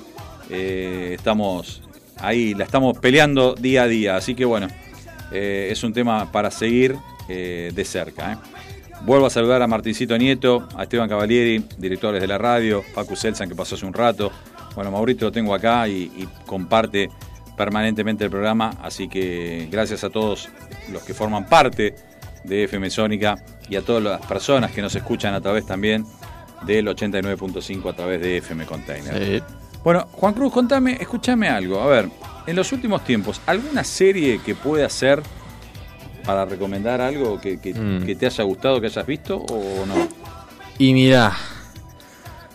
[0.49, 1.84] eh, estamos
[2.18, 4.15] ahí, la estamos peleando día a día.
[4.15, 4.68] Así que bueno,
[5.31, 6.95] es un tema para seguir
[7.27, 8.39] de cerca.
[9.06, 13.50] Vuelvo a saludar a Martincito Nieto, a Esteban Cavalieri, directores de la radio, Facu Selsan
[13.50, 14.32] que pasó hace un rato.
[14.76, 17.10] Bueno, Maurito lo tengo acá y, y comparte
[17.58, 20.50] permanentemente el programa, así que gracias a todos
[20.92, 21.96] los que forman parte
[22.44, 23.36] de FM Sónica
[23.70, 26.06] y a todas las personas que nos escuchan a través también
[26.66, 29.44] del 89.5 a través de FM Container.
[29.84, 31.82] Bueno, Juan Cruz, contame, escúchame algo.
[31.82, 32.10] A ver,
[32.48, 35.22] en los últimos tiempos, ¿alguna serie que pueda ser
[36.26, 38.06] para recomendar algo que, que- Mm.
[38.06, 40.08] que te haya gustado, que hayas visto o no?
[40.80, 41.32] Y mira,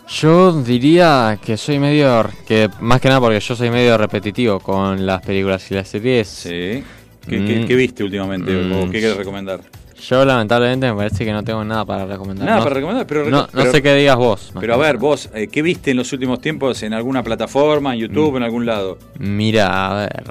[0.07, 2.27] yo diría que soy medio.
[2.47, 6.27] que Más que nada porque yo soy medio repetitivo con las películas y las series.
[6.27, 6.83] Sí.
[7.27, 8.51] ¿Qué, qué- qué viste últimamente?
[8.73, 9.61] ¿O qué quieres recomendar?
[10.07, 12.45] Yo lamentablemente me parece que no tengo nada para recomendar.
[12.45, 14.51] Nada No- para recomendar, pero no, pero- no sé qué digas vos.
[14.59, 17.99] Pero a ver, vos, eh, ¿qué viste en los últimos tiempos en alguna plataforma, en
[17.99, 18.97] YouTube, en algún lado?
[19.19, 20.23] Mira, a ver.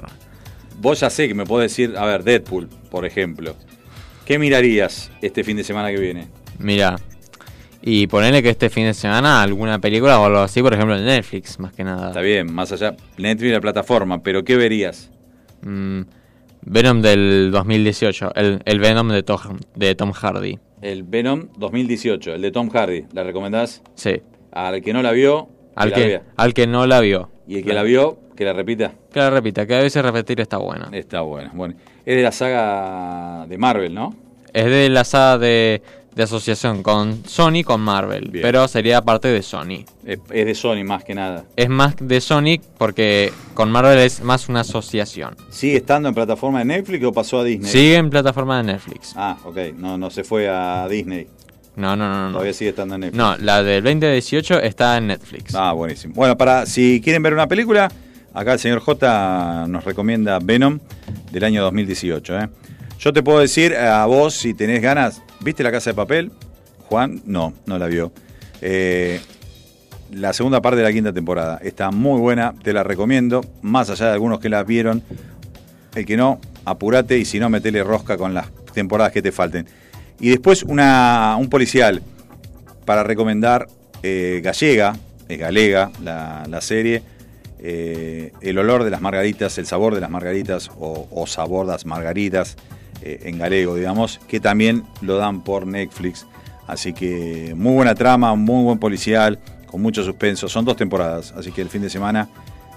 [0.79, 3.55] Vos ya sé que me podés decir, a ver, Deadpool, por ejemplo.
[4.25, 6.27] ¿Qué mirarías este fin de semana que viene?
[6.59, 6.95] Mira.
[7.81, 11.05] Y ponerle que este fin de semana alguna película o algo así, por ejemplo en
[11.05, 12.09] Netflix, más que nada.
[12.09, 15.09] Está bien, más allá, Netflix la plataforma, pero ¿qué verías?
[15.61, 16.01] Mm,
[16.61, 20.59] Venom del 2018, el, el Venom de Tom, de Tom Hardy.
[20.81, 23.81] El Venom 2018, el de Tom Hardy, ¿la recomendás?
[23.95, 24.21] Sí.
[24.51, 26.23] Al que no la vio, Al que, vea.
[26.35, 27.31] al que no la vio.
[27.47, 28.93] Y el que la vio, que la repita.
[29.11, 30.87] Que la repita, que a veces repetir está buena.
[30.93, 31.75] Está bueno, bueno.
[32.05, 34.15] Es de la saga de Marvel, ¿no?
[34.53, 35.81] Es de la saga de,
[36.15, 38.29] de asociación con Sony, con Marvel.
[38.31, 38.41] Bien.
[38.41, 39.83] Pero sería parte de Sony.
[40.05, 41.43] Es, es de Sony más que nada.
[41.57, 45.35] Es más de Sony porque con Marvel es más una asociación.
[45.49, 47.69] ¿Sigue estando en plataforma de Netflix o pasó a Disney?
[47.69, 49.15] Sigue en plataforma de Netflix.
[49.17, 51.27] Ah, ok, no, no se fue a Disney.
[51.75, 52.31] No, no, no, no.
[52.31, 53.17] Todavía sigue estando en Netflix.
[53.17, 55.53] No, la del 2018 está en Netflix.
[55.55, 56.13] Ah, buenísimo.
[56.13, 57.91] Bueno, para si quieren ver una película,
[58.33, 60.79] acá el señor J nos recomienda Venom
[61.31, 62.39] del año 2018.
[62.39, 62.49] ¿eh?
[62.99, 66.31] Yo te puedo decir a vos, si tenés ganas, ¿viste La Casa de Papel?
[66.89, 68.11] Juan, no, no la vio.
[68.61, 69.21] Eh,
[70.11, 74.07] la segunda parte de la quinta temporada está muy buena, te la recomiendo, más allá
[74.07, 75.03] de algunos que la vieron.
[75.95, 79.67] El que no, apurate y si no, metele rosca con las temporadas que te falten.
[80.19, 82.01] Y después una, un policial
[82.85, 83.67] para recomendar
[84.03, 84.95] eh, Gallega,
[85.27, 87.03] es Galega la, la serie,
[87.61, 91.73] eh, El olor de las margaritas, el sabor de las margaritas o, o sabor de
[91.73, 92.57] las margaritas
[93.01, 96.25] eh, en galego, digamos, que también lo dan por Netflix.
[96.67, 100.49] Así que muy buena trama, muy buen policial, con mucho suspenso.
[100.49, 102.27] Son dos temporadas, así que el fin de semana,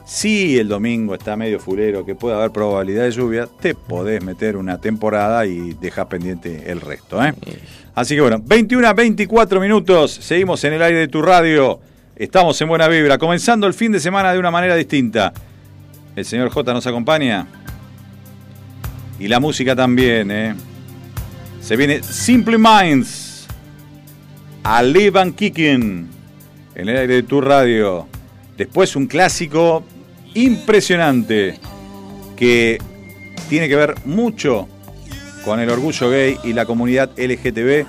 [0.04, 4.56] si el domingo está medio fulero, que puede haber probabilidad de lluvia, te podés meter
[4.56, 7.22] una temporada y dejar pendiente el resto.
[7.24, 7.34] ¿eh?
[7.94, 11.80] Así que bueno, 21 a 24 minutos, seguimos en el aire de tu radio.
[12.22, 15.32] Estamos en buena vibra, comenzando el fin de semana de una manera distinta.
[16.14, 17.48] El señor J nos acompaña.
[19.18, 20.54] Y la música también, ¿eh?
[21.60, 23.48] Se viene Simple Minds.
[24.62, 26.08] A Live and Kicking.
[26.76, 28.06] En el aire de tu radio.
[28.56, 29.82] Después un clásico
[30.34, 31.58] impresionante.
[32.36, 32.78] Que
[33.48, 34.68] tiene que ver mucho
[35.44, 37.84] con el orgullo gay y la comunidad LGTB.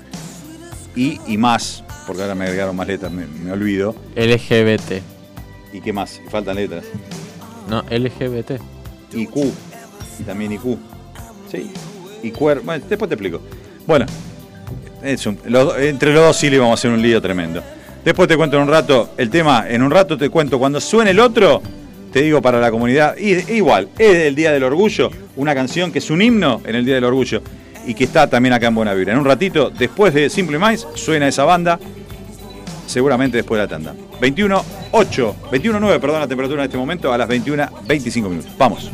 [0.96, 1.84] Y, y más.
[2.08, 3.96] Porque ahora me agregaron más letras, me, me olvido.
[4.16, 5.02] LGBT.
[5.72, 6.20] ¿Y qué más?
[6.30, 6.86] Faltan letras.
[7.70, 8.52] No, LGBT.
[9.14, 9.52] Y Q.
[10.20, 10.78] Y también IQ.
[11.52, 11.72] Sí.
[12.22, 12.60] Y cuer...
[12.62, 13.42] Bueno, después te explico.
[13.88, 14.06] Bueno,
[15.02, 17.62] es un- los do- entre los dos sí le vamos a hacer un lío tremendo.
[18.04, 21.12] Después te cuento en un rato el tema, en un rato te cuento cuando suene
[21.12, 21.62] el otro,
[22.12, 26.00] te digo para la comunidad, y, igual, es el Día del Orgullo, una canción que
[26.00, 27.42] es un himno en el Día del Orgullo
[27.86, 29.14] y que está también acá en Buena Vibra.
[29.14, 31.80] En un ratito, después de Simple Minds, suena esa banda,
[32.88, 33.94] seguramente después de la tanda.
[34.22, 38.52] 21.8, 21.9, perdón, la temperatura en este momento, a las 21.25 minutos.
[38.58, 38.92] Vamos.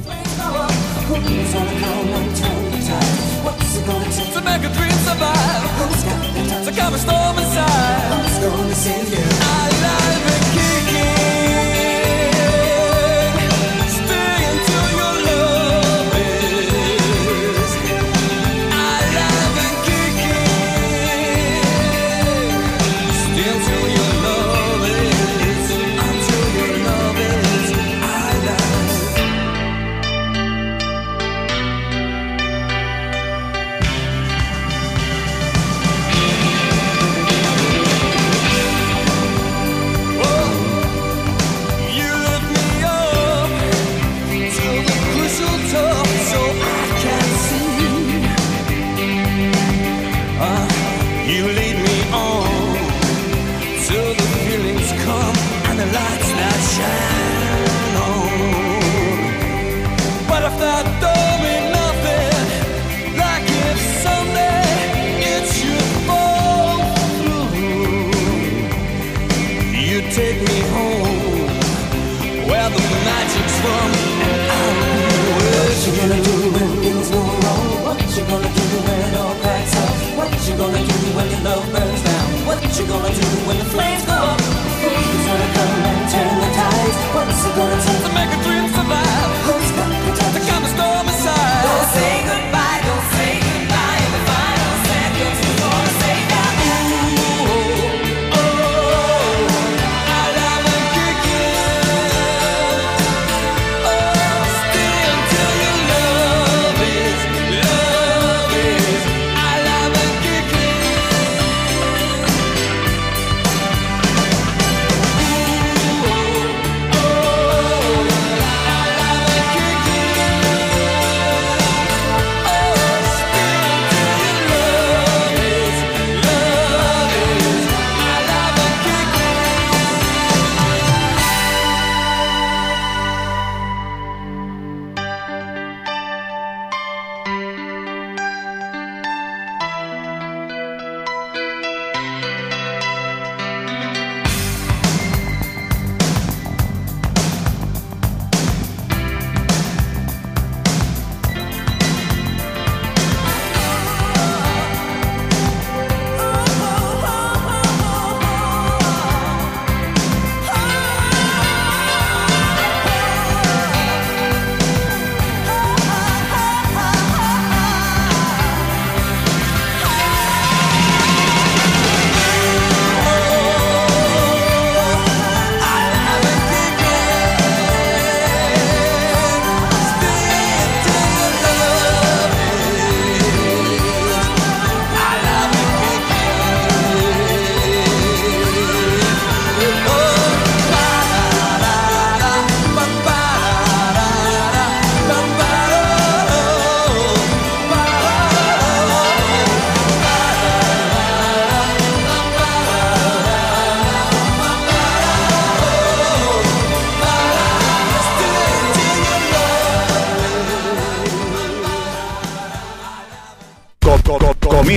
[82.79, 84.39] You gonna do when the flames go up?
[84.39, 86.97] Who's gonna come and turn the tides?
[87.13, 88.58] What's it gonna take to make a dream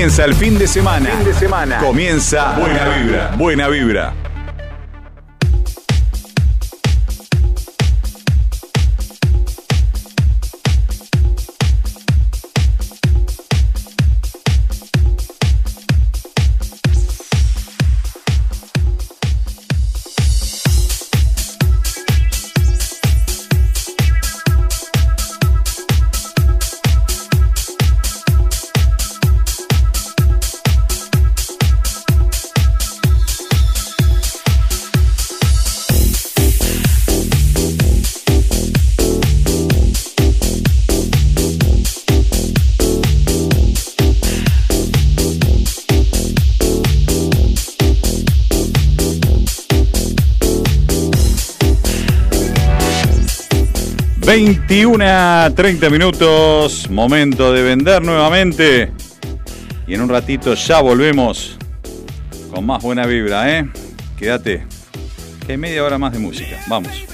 [0.02, 1.10] Comienza el fin de semana.
[1.10, 1.78] Fin de semana.
[1.78, 3.30] Comienza Buena Vibra.
[3.36, 4.31] Buena Vibra.
[55.04, 58.90] A 30 minutos, momento de vender nuevamente.
[59.86, 61.58] Y en un ratito ya volvemos
[62.50, 63.68] con más buena vibra, ¿eh?
[64.16, 64.64] Quédate,
[65.46, 66.58] que media hora más de música.
[66.66, 67.04] Vamos.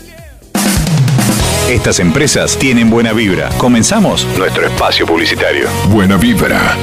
[1.68, 3.48] Estas empresas tienen buena vibra.
[3.58, 5.68] Comenzamos nuestro espacio publicitario.
[5.88, 6.76] Buena vibra.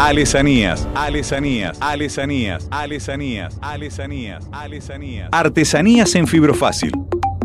[0.00, 5.28] Alesanías, alesanías, alesanías, alesanías, alesanías, alesanías.
[5.30, 6.90] Artesanías en fibrofácil.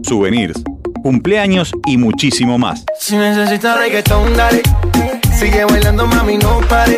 [0.04, 0.64] Souvenirs,
[1.04, 2.86] cumpleaños y muchísimo más.
[2.98, 4.62] Si necesitas reggaetón, dale.
[5.38, 6.98] Sigue bailando, mami, no pare.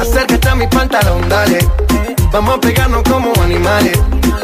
[0.00, 1.58] Acércate a mi pantalón, dale.
[2.32, 4.00] Vamos a pegarnos como animales.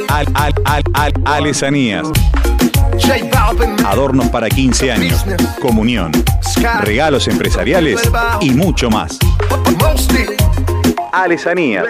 [0.09, 2.07] Al, al, al, al, alesanías.
[3.87, 5.25] Adornos para 15 años,
[5.63, 6.13] comunión,
[6.81, 8.01] regalos empresariales
[8.41, 9.19] y mucho más.
[11.13, 11.85] Alesanías.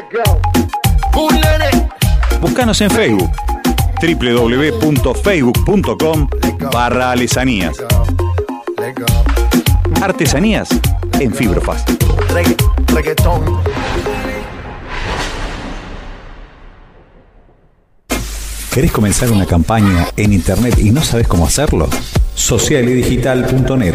[2.41, 3.31] Búscanos en Facebook
[4.01, 6.29] www.facebook.com
[6.73, 7.77] barra alesanías.
[10.03, 10.69] Artesanías
[11.19, 11.91] en Fibrofast.
[18.73, 21.89] ¿Querés comenzar una campaña en Internet y no sabes cómo hacerlo?
[22.35, 23.95] Socialidigital.net.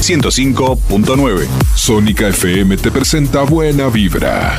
[0.00, 1.46] 105.9.
[1.74, 4.58] Sónica FM te presenta Buena Vibra.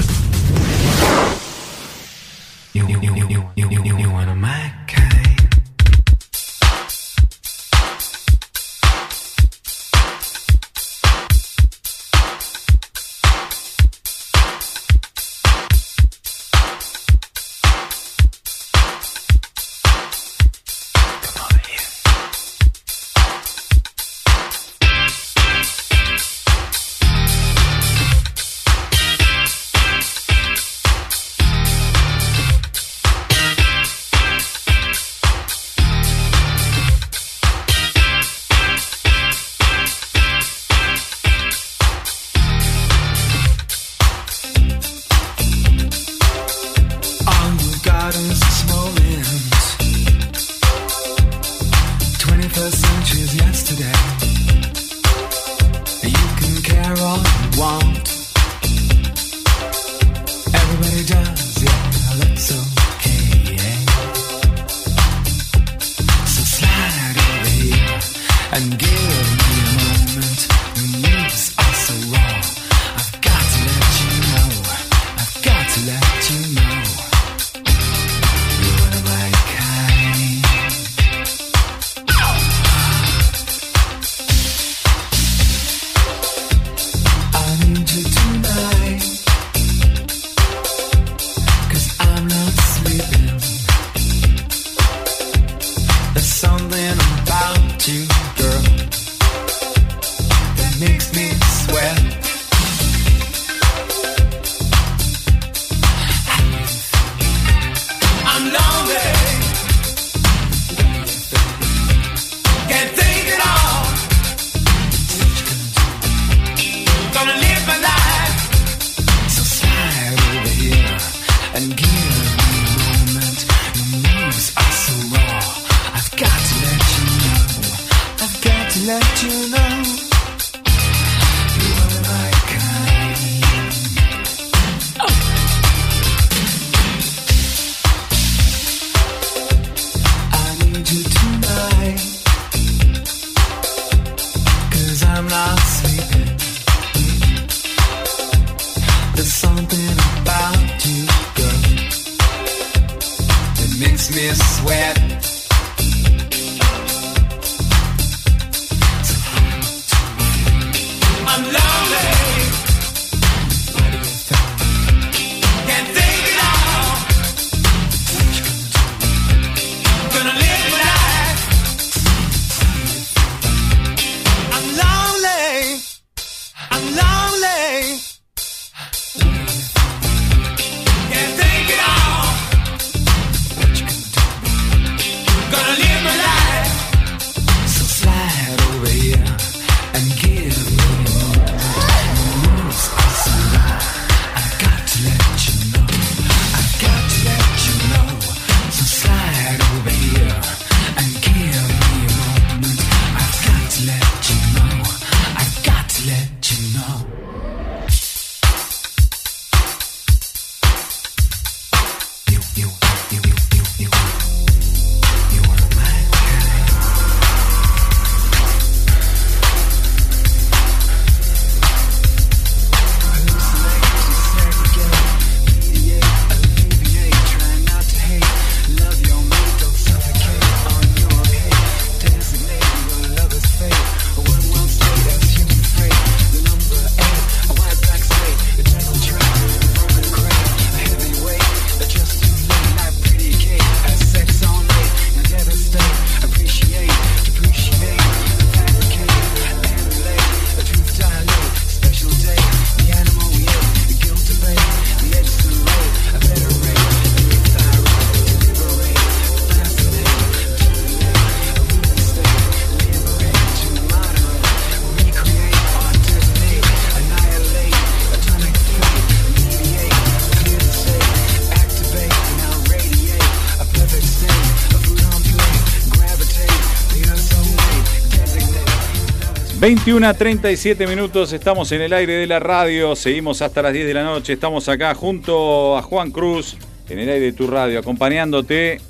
[279.70, 283.86] 21 a 37 minutos, estamos en el aire de la radio, seguimos hasta las 10
[283.86, 286.58] de la noche, estamos acá junto a Juan Cruz
[286.90, 288.82] en el aire de tu radio, acompañándote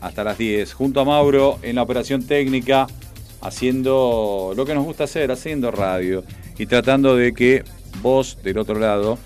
[0.00, 2.86] hasta las 10, junto a Mauro en la operación técnica,
[3.40, 6.22] haciendo lo que nos gusta hacer, haciendo radio
[6.56, 7.64] y tratando de que
[8.00, 9.18] vos del otro lado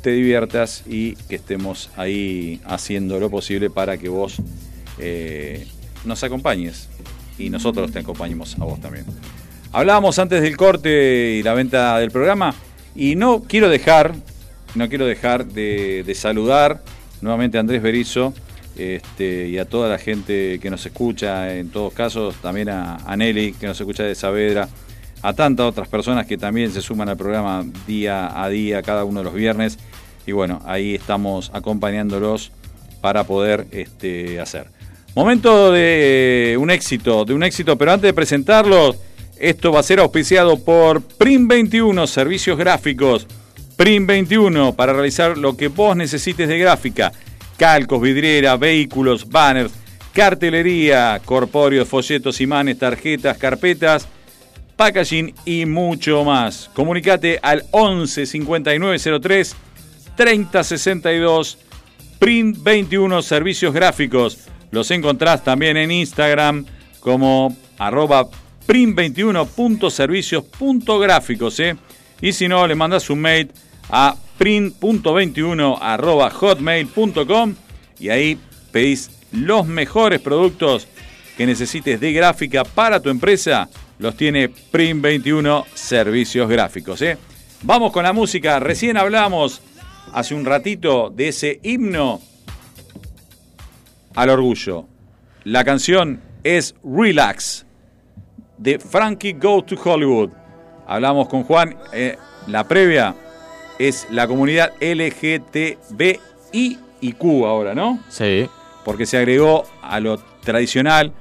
[0.00, 4.36] te diviertas y que estemos ahí haciendo lo posible para que vos
[4.96, 5.66] eh,
[6.06, 6.88] nos acompañes
[7.36, 9.04] y nosotros te acompañemos a vos también.
[9.70, 12.54] Hablábamos antes del corte y la venta del programa
[12.94, 14.14] y no quiero dejar,
[14.74, 16.80] no quiero dejar de, saludar
[17.20, 18.32] nuevamente a Andrés Berizo
[18.78, 23.16] este, y a toda la gente que nos escucha, en todos casos, también a, a
[23.16, 24.68] Nelly que nos escucha de Saavedra,
[25.20, 29.20] a tantas otras personas que también se suman al programa día a día, cada uno
[29.20, 29.78] de los viernes.
[30.26, 32.52] Y bueno, ahí estamos acompañándolos
[33.02, 34.68] para poder este, hacer.
[35.14, 38.96] Momento de un éxito, de un éxito, pero antes de presentarlos,
[39.40, 43.26] esto va a ser auspiciado por Prim21, servicios gráficos.
[43.76, 47.12] Prim21, para realizar lo que vos necesites de gráfica.
[47.56, 49.72] Calcos, vidriera, vehículos, banners,
[50.12, 54.08] cartelería, corpóreos, folletos, imanes, tarjetas, carpetas,
[54.76, 56.70] packaging y mucho más.
[56.74, 59.56] Comunicate al 11 5903
[60.16, 61.58] 3062
[62.18, 64.38] Print 21 Servicios Gráficos.
[64.70, 66.66] Los encontrás también en Instagram
[67.00, 68.28] como arroba
[68.68, 71.58] print21.servicios.gráficos.
[71.60, 71.76] ¿eh?
[72.20, 73.50] Y si no, le mandas un mail
[73.90, 77.54] a print.21 arroba hotmail.com
[77.98, 78.38] y ahí
[78.70, 80.86] pedís los mejores productos
[81.36, 83.68] que necesites de gráfica para tu empresa.
[83.98, 87.02] Los tiene Print21 Servicios Gráficos.
[87.02, 87.18] ¿eh?
[87.62, 88.60] Vamos con la música.
[88.60, 89.60] Recién hablamos
[90.12, 92.20] hace un ratito de ese himno
[94.14, 94.86] al orgullo.
[95.44, 97.66] La canción es Relax
[98.58, 100.30] de Frankie Go to Hollywood.
[100.86, 101.76] Hablamos con Juan.
[101.92, 102.16] eh,
[102.46, 103.14] la previa
[103.78, 106.18] es la comunidad LGTBI
[107.00, 108.00] y Q ahora, ¿no?
[108.08, 108.48] Sí.
[108.84, 111.12] Porque se agregó a lo tradicional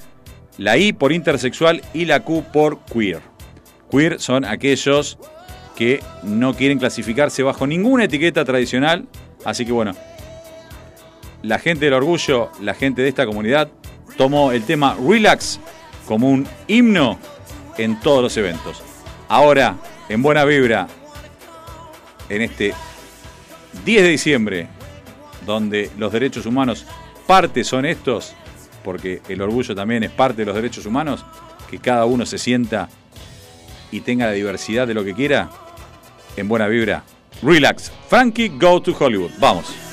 [0.58, 3.22] la I por intersexual y la Q por queer.
[3.92, 5.18] Queer son aquellos
[5.76, 9.06] que no quieren clasificarse bajo ninguna etiqueta tradicional.
[9.46, 9.94] Así que bueno,
[11.44, 13.70] la gente del orgullo, la gente de esta comunidad,
[14.18, 15.60] tomó el tema Relax
[16.08, 17.20] como un himno
[17.78, 18.82] en todos los eventos.
[19.28, 19.76] Ahora,
[20.10, 20.88] en buena vibra,
[22.30, 22.74] en este
[23.86, 24.68] 10 de diciembre,
[25.46, 26.86] donde los derechos humanos
[27.26, 28.34] parte son estos,
[28.84, 31.26] porque el orgullo también es parte de los derechos humanos,
[31.70, 32.90] que cada uno se sienta
[33.92, 35.50] y tenga la diversidad de lo que quiera,
[36.36, 37.04] en buena vibra.
[37.42, 39.32] Relax, Frankie, go to Hollywood.
[39.40, 39.87] Vamos.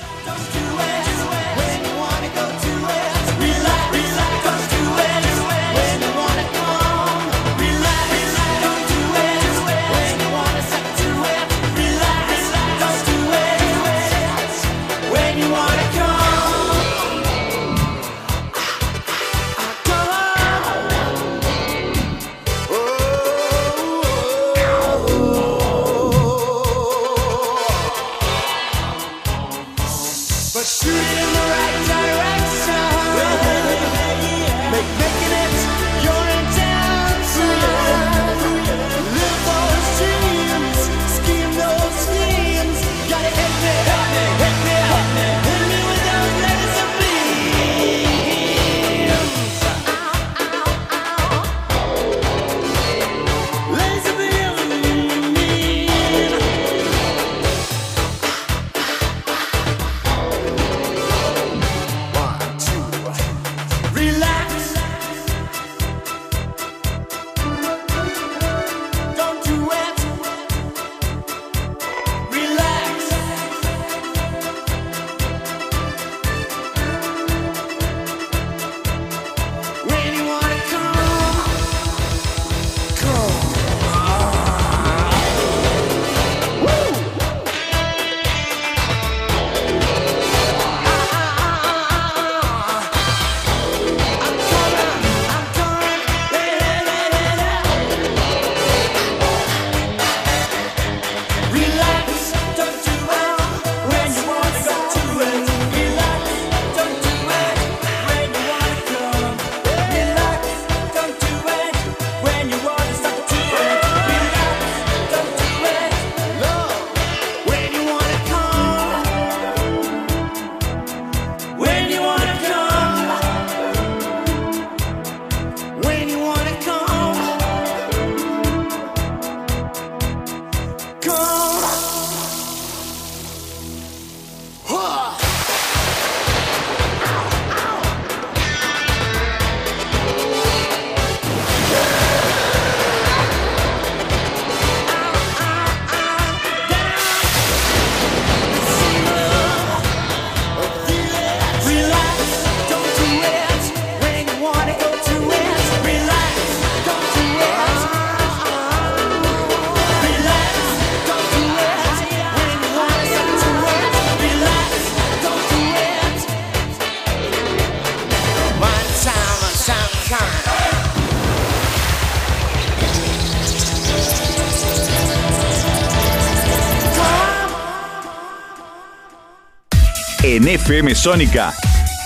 [180.25, 181.53] en FM Sónica.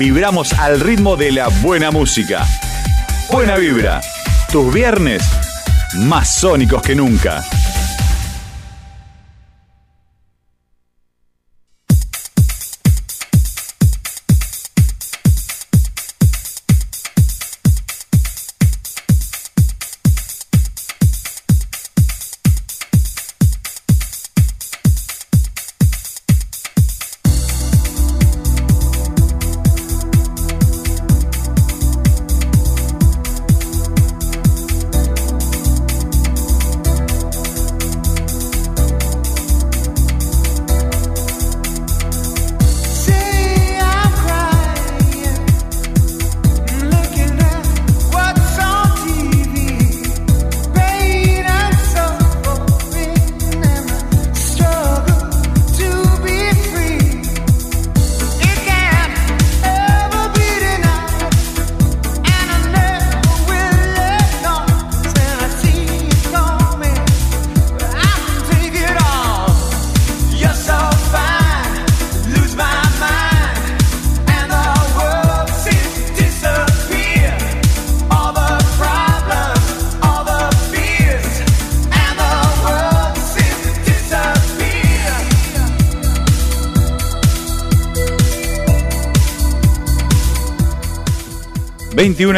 [0.00, 2.44] Vibramos al ritmo de la buena música.
[3.30, 4.00] Buena vibra.
[4.50, 5.22] Tus viernes
[5.94, 7.44] más sónicos que nunca.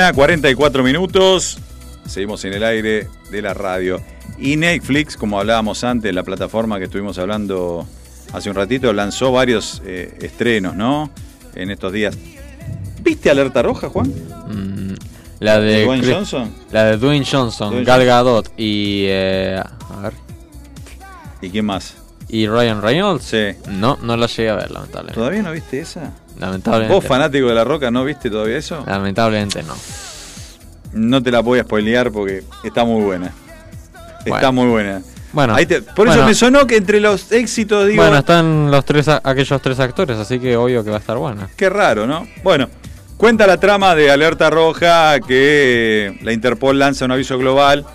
[0.09, 1.59] 44 minutos.
[2.07, 4.01] Seguimos en el aire de la radio.
[4.39, 7.87] Y Netflix, como hablábamos antes, la plataforma que estuvimos hablando
[8.33, 11.11] hace un ratito, lanzó varios eh, estrenos, ¿no?
[11.55, 12.17] En estos días.
[13.03, 14.09] ¿Viste Alerta Roja, Juan?
[14.09, 14.95] Mm,
[15.41, 16.53] la de, Dwayne Johnson.
[16.73, 19.05] La de Dwayne Johnson, Dwayne Gal Gadot y.
[19.07, 20.13] Eh, a ver.
[21.43, 21.97] ¿Y quién más?
[22.29, 23.25] ¿Y Ryan Reynolds?
[23.25, 23.49] Sí.
[23.69, 25.15] No, no la llegué a ver, lamentablemente.
[25.15, 26.13] ¿Todavía no viste esa?
[26.41, 26.95] Lamentablemente.
[26.95, 28.83] ¿Vos, fanático de La Roca, no viste todavía eso?
[28.87, 29.75] Lamentablemente no.
[30.93, 33.31] No te la voy a spoilear porque está muy buena.
[34.25, 35.03] Está muy buena.
[35.33, 38.85] Bueno, Ahí te- por eso me sonó que entre los éxitos, digo, Bueno, están los
[38.85, 41.49] tres aquellos tres actores, así que obvio que va a estar buena.
[41.57, 42.27] qué raro, ¿no?
[42.43, 42.69] Bueno,
[43.17, 47.87] cuenta la trama de Alerta Roja que la Interpol lanza un aviso global,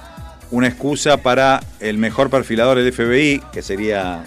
[0.51, 4.23] una excusa para el mejor perfilador del FBI, que sería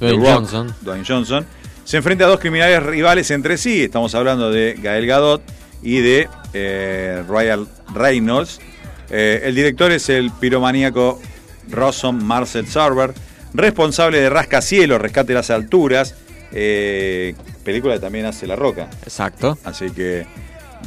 [0.00, 0.74] Dwayne Rock, Johnson.
[0.80, 1.46] Dwayne Johnson.
[1.88, 3.84] Se enfrenta a dos criminales rivales entre sí.
[3.84, 5.40] Estamos hablando de Gael Gadot
[5.82, 8.60] y de eh, Ryan Reynolds.
[9.08, 11.18] Eh, el director es el piromaníaco
[11.70, 13.14] Rossum Marcel Sarver,
[13.54, 16.14] responsable de Rascacielos, Rescate de las Alturas,
[16.52, 17.34] eh,
[17.64, 18.90] película que también hace La Roca.
[19.04, 19.56] Exacto.
[19.64, 20.26] Así que,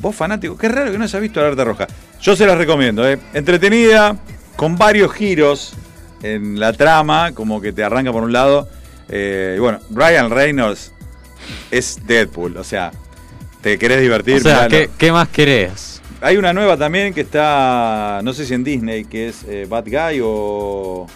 [0.01, 1.87] vos fanático, qué raro que no hayas visto Alerta Roja.
[2.21, 3.17] Yo se las recomiendo, ¿eh?
[3.33, 4.17] entretenida,
[4.55, 5.73] con varios giros
[6.21, 8.69] en la trama, como que te arranca por un lado.
[9.11, 10.93] Eh, y bueno, Ryan Reynolds
[11.69, 12.91] es Deadpool, o sea,
[13.61, 14.37] te querés divertir.
[14.37, 14.67] O sea.
[14.67, 16.01] ¿qué, qué más querés?
[16.21, 19.85] Hay una nueva también que está, no sé si en Disney, que es eh, Bad
[19.85, 21.07] Guy o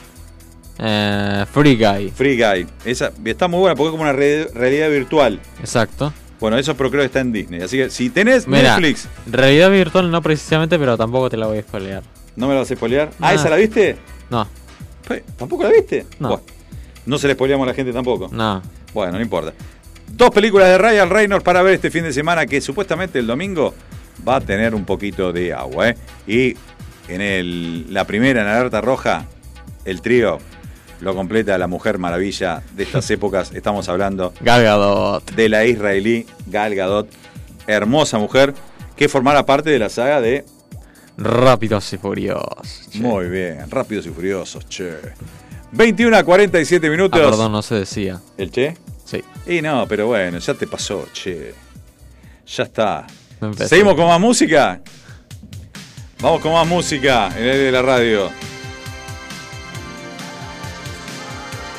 [0.80, 2.10] Eh, Free Guy.
[2.16, 2.68] Free Guy.
[2.84, 5.40] Esa está muy buena porque es como una re- realidad virtual.
[5.60, 6.12] Exacto.
[6.40, 7.62] Bueno, eso pero creo que está en Disney.
[7.62, 11.60] Así que si tenés Mira, Netflix, realidad virtual no precisamente, pero tampoco te la voy
[11.60, 12.04] a spoilear.
[12.36, 13.12] ¿no me la vas a spoilear?
[13.22, 13.32] Ah, Nah.
[13.40, 13.96] ¿esa la viste?
[14.30, 14.46] No,
[15.38, 16.06] ¿Tampoco la viste?
[16.20, 16.42] No.
[17.06, 18.30] No se le spoileamos a la gente tampoco.
[18.32, 18.62] no.
[18.94, 19.54] Bueno, no importa.
[20.08, 23.74] Dos películas de Ryan Reynolds para ver este fin de semana que supuestamente el domingo
[24.26, 25.90] va a tener un poquito de agua.
[25.90, 25.98] ¿eh?
[26.26, 26.56] Y
[27.10, 29.26] en el, la primera, en Alerta Roja,
[29.84, 30.38] el trío
[31.02, 33.52] lo completa la Mujer Maravilla de estas épocas.
[33.54, 35.30] Estamos hablando Gal Gadot.
[35.36, 37.10] de la israelí Gal Gadot,
[37.68, 38.54] hermosa mujer,
[38.96, 40.46] que formará parte de la saga de...
[41.18, 42.88] Rápidos y furiosos.
[42.92, 43.00] che.
[43.00, 44.94] Muy bien, Rápidos y Furiosos, che.
[45.76, 47.20] 21 a 47 Ah, minutos.
[47.20, 48.20] perdón, no se decía.
[48.38, 48.78] ¿El che?
[49.04, 49.24] Sí.
[49.46, 51.54] Y no, pero bueno, ya te pasó, che.
[52.48, 53.06] Ya está.
[53.42, 53.54] No.
[53.54, 54.82] ¿Seguimos con más música?
[56.22, 58.32] Vamos con más música en el aire de la radio.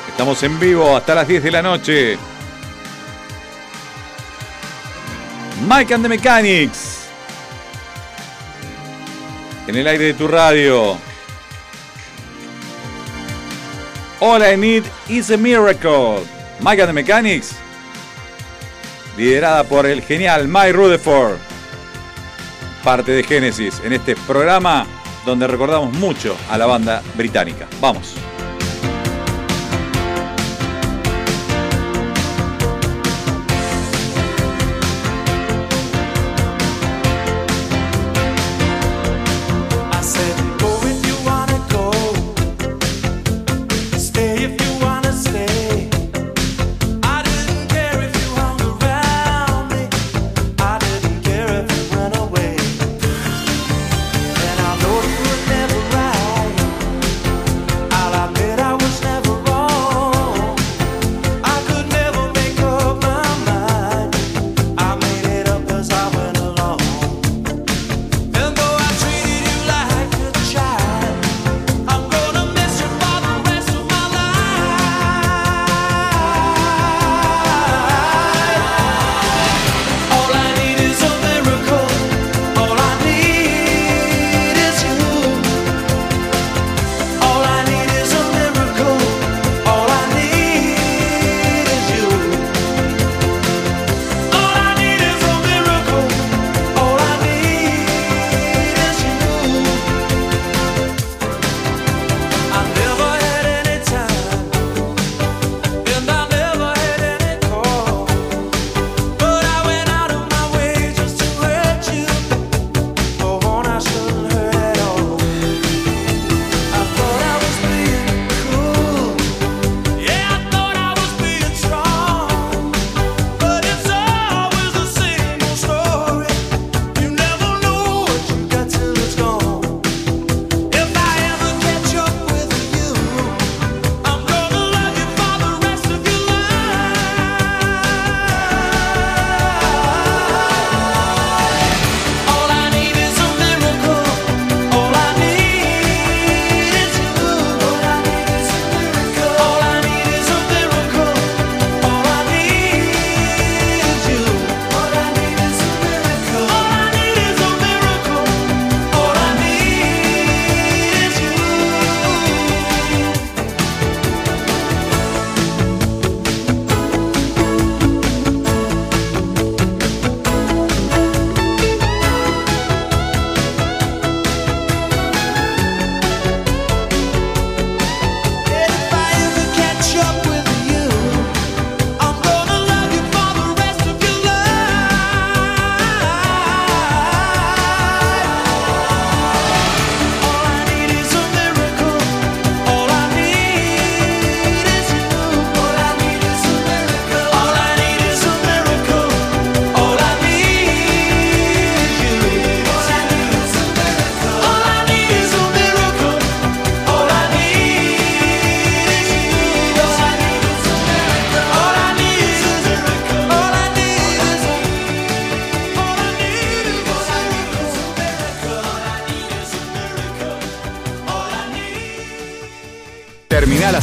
[0.09, 2.17] Estamos en vivo hasta las 10 de la noche.
[5.67, 7.07] Mike and the Mechanics.
[9.67, 10.97] En el aire de tu radio.
[14.19, 16.23] All I Need is a Miracle.
[16.61, 17.55] Mike the Mechanics.
[19.15, 21.37] Liderada por el genial Mike Rutherford.
[22.83, 24.87] Parte de Genesis en este programa
[25.25, 27.67] donde recordamos mucho a la banda británica.
[27.79, 28.15] Vamos.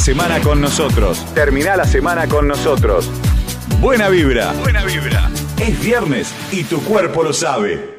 [0.05, 1.25] Semana con nosotros.
[1.33, 3.09] Termina la semana con nosotros.
[3.81, 4.53] Buena vibra.
[4.53, 5.31] Buena vibra.
[5.59, 7.94] Es viernes y tu cuerpo lo sabe.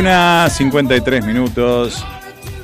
[0.00, 2.02] 21 a 53 minutos.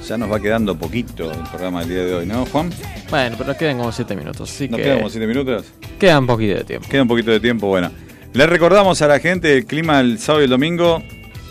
[0.08, 2.70] Ya nos va quedando poquito el programa del día de hoy, ¿no, Juan?
[3.10, 5.66] Bueno, pero quedan como 7 minutos, así ¿Nos que quedan como 7 minutos?
[5.98, 6.88] queda un poquito de tiempo.
[6.88, 7.90] Queda un poquito de tiempo, bueno.
[8.32, 11.02] Le recordamos a la gente el clima el sábado y el domingo.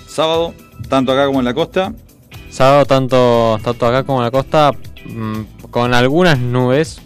[0.08, 0.56] Sábado,
[0.90, 1.94] tanto acá como en la costa.
[2.50, 4.72] Sábado tanto, tanto acá como en la costa,
[5.06, 7.00] mm, con algunas nubes.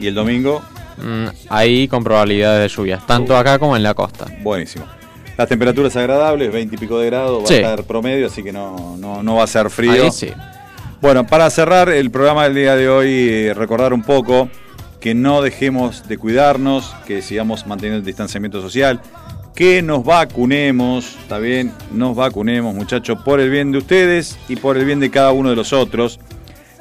[0.00, 0.62] Y el domingo,
[0.96, 4.26] mm, ahí con probabilidades de lluvias, tanto acá como en la costa.
[4.42, 4.95] buenísimo.
[5.36, 7.54] Las temperaturas agradables, 20 y pico de grados, va Sí.
[7.54, 9.92] a estar promedio, así que no, no, no va a ser frío.
[10.04, 10.30] Ahí sí.
[11.02, 14.48] Bueno, para cerrar el programa del día de hoy, eh, recordar un poco
[14.98, 19.00] que no dejemos de cuidarnos, que sigamos manteniendo el distanciamiento social,
[19.54, 21.72] que nos vacunemos, ¿está bien?
[21.92, 25.50] Nos vacunemos, muchachos, por el bien de ustedes y por el bien de cada uno
[25.50, 26.18] de los otros.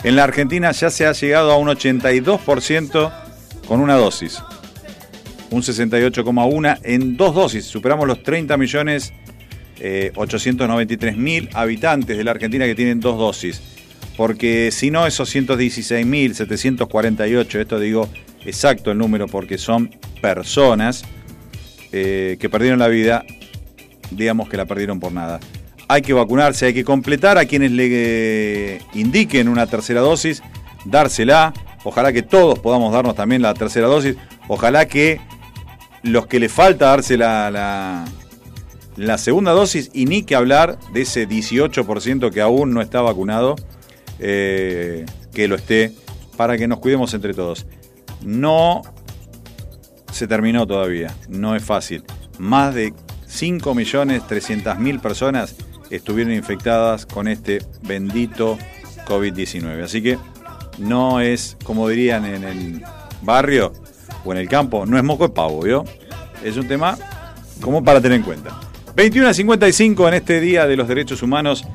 [0.04, 3.12] En la Argentina ya se ha llegado a un 82%
[3.68, 4.42] con una dosis,
[5.56, 7.66] un 68,1 en dos dosis.
[7.66, 9.14] Superamos los 30 millones
[9.80, 13.62] eh, 893 mil habitantes de la Argentina que tienen dos dosis.
[14.18, 18.10] Porque si no, esos 116 mil 748, esto digo
[18.46, 19.90] exacto el número porque son
[20.22, 21.04] personas
[21.92, 23.26] eh, que perdieron la vida,
[24.12, 25.40] digamos que la perdieron por nada.
[25.88, 30.42] Hay que vacunarse, hay que completar a quienes le eh, indiquen una tercera dosis,
[30.86, 31.54] dársela.
[31.84, 34.16] Ojalá que todos podamos darnos también la tercera dosis.
[34.48, 35.20] Ojalá que
[36.06, 38.06] los que le falta darse la, la,
[38.96, 43.56] la segunda dosis y ni que hablar de ese 18% que aún no está vacunado,
[44.20, 45.94] eh, que lo esté,
[46.38, 47.66] para que nos cuidemos entre todos.
[48.24, 48.84] No
[50.12, 52.04] se terminó todavía, no es fácil.
[52.38, 52.94] Más de
[53.28, 55.56] 5.300.000 personas
[55.90, 58.60] estuvieron infectadas con este bendito
[59.08, 59.84] COVID-19.
[59.84, 60.20] Así que
[60.78, 62.84] no es, como dirían en el
[63.24, 63.74] barrio
[64.26, 65.86] o en el campo, no es moco de pavo, ¿vio?
[66.44, 66.98] Es un tema
[67.62, 68.60] como para tener en cuenta.
[68.96, 71.66] 21 a 55 en este Día de los Derechos Humanos,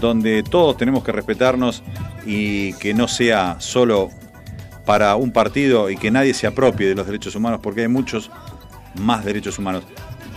[0.00, 1.82] donde todos tenemos que respetarnos
[2.24, 4.10] y que no sea solo
[4.84, 8.30] para un partido y que nadie se apropie de los derechos humanos, porque hay muchos
[8.94, 9.84] más derechos humanos.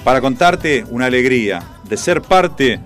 [0.03, 2.80] Para contarte una alegría de ser parte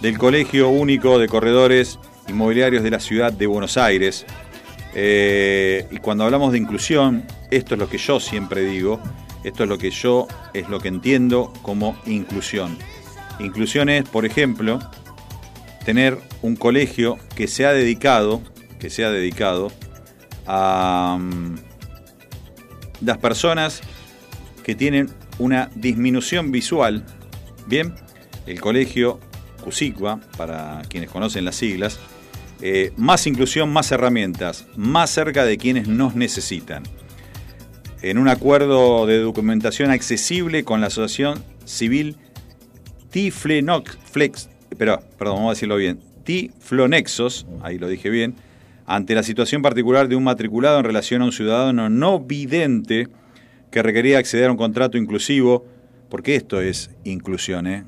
[0.00, 1.98] del Colegio Único de Corredores
[2.28, 4.26] Inmobiliarios de la Ciudad de Buenos Aires.
[4.94, 9.00] Eh, y cuando hablamos de inclusión, esto es lo que yo siempre digo,
[9.44, 12.76] Esto es lo que yo es lo que entiendo como inclusión.
[13.38, 14.80] Inclusión es, por ejemplo,
[15.84, 18.42] tener un colegio que se ha dedicado,
[18.80, 19.70] que se ha dedicado
[20.46, 21.54] a mm,
[23.00, 23.80] las personas
[24.64, 25.08] que tienen
[25.38, 27.04] una disminución visual.
[27.66, 27.94] Bien,
[28.46, 29.20] el colegio
[29.62, 31.98] CUSICBA, para quienes conocen las siglas,
[32.60, 36.82] eh, más inclusión, más herramientas, más cerca de quienes nos necesitan.
[38.02, 42.16] En un acuerdo de documentación accesible con la Asociación Civil
[44.78, 48.34] pero, perdón, vamos a decirlo bien, Tiflonexos, ahí lo dije bien,
[48.86, 53.08] ante la situación particular de un matriculado en relación a un ciudadano no vidente
[53.70, 55.66] que requería acceder a un contrato inclusivo,
[56.08, 57.84] porque esto es inclusión, ¿eh?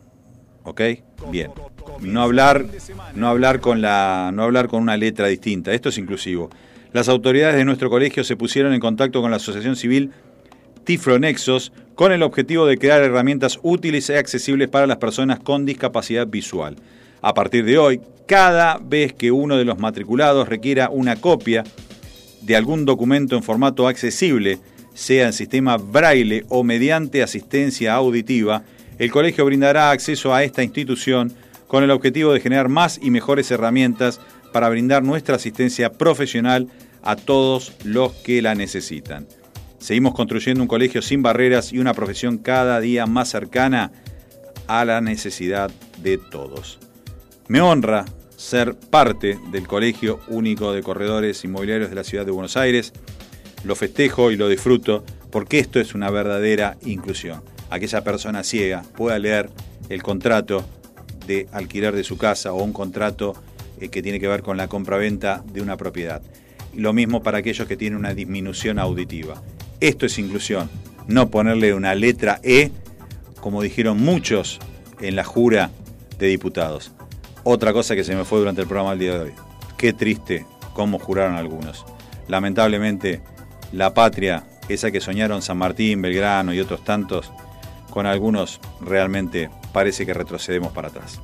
[0.65, 0.81] ¿Ok?
[1.31, 1.51] Bien.
[2.01, 2.67] No hablar,
[3.15, 5.73] no hablar con la, no hablar con una letra distinta.
[5.73, 6.51] Esto es inclusivo.
[6.93, 10.12] Las autoridades de nuestro colegio se pusieron en contacto con la Asociación Civil
[10.85, 16.27] Tiflonexos con el objetivo de crear herramientas útiles y accesibles para las personas con discapacidad
[16.27, 16.77] visual.
[17.23, 21.65] A partir de hoy, cada vez que uno de los matriculados requiera una copia
[22.41, 24.59] de algún documento en formato accesible,
[24.95, 28.62] sea en sistema braille o mediante asistencia auditiva,
[28.99, 31.33] el colegio brindará acceso a esta institución
[31.71, 34.21] con el objetivo de generar más y mejores herramientas
[34.53, 36.67] para brindar nuestra asistencia profesional
[37.01, 39.29] a todos los que la necesitan.
[39.79, 43.93] Seguimos construyendo un colegio sin barreras y una profesión cada día más cercana
[44.67, 45.71] a la necesidad
[46.03, 46.81] de todos.
[47.47, 48.05] Me honra
[48.37, 52.93] ser parte del Colegio Único de Corredores Inmobiliarios de la Ciudad de Buenos Aires.
[53.63, 57.45] Lo festejo y lo disfruto porque esto es una verdadera inclusión.
[57.71, 59.51] Aquella persona ciega pueda leer
[59.89, 60.65] el contrato
[61.31, 63.35] de alquiler de su casa o un contrato
[63.81, 66.23] eh, que tiene que ver con la compraventa de una propiedad.
[66.74, 69.40] Lo mismo para aquellos que tienen una disminución auditiva.
[69.78, 70.69] Esto es inclusión,
[71.07, 72.73] no ponerle una letra E,
[73.40, 74.59] como dijeron muchos
[75.01, 75.70] en la jura
[76.19, 76.90] de diputados.
[77.44, 79.32] Otra cosa que se me fue durante el programa del día de hoy.
[79.78, 80.44] Qué triste
[80.74, 81.86] cómo juraron algunos.
[82.27, 83.23] Lamentablemente,
[83.73, 87.32] la patria, esa que soñaron San Martín, Belgrano y otros tantos,
[87.89, 91.21] con algunos realmente parece que retrocedemos para atrás.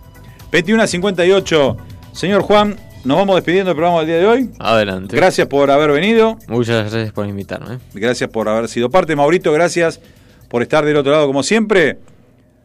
[0.53, 1.77] 21 a 58.
[2.13, 4.51] Señor Juan, nos vamos despidiendo del programa del día de hoy.
[4.59, 5.15] Adelante.
[5.17, 6.39] Gracias por haber venido.
[6.49, 7.79] Muchas gracias por invitarme.
[7.95, 9.15] Gracias por haber sido parte.
[9.15, 10.01] Maurito, gracias
[10.49, 11.99] por estar del otro lado como siempre.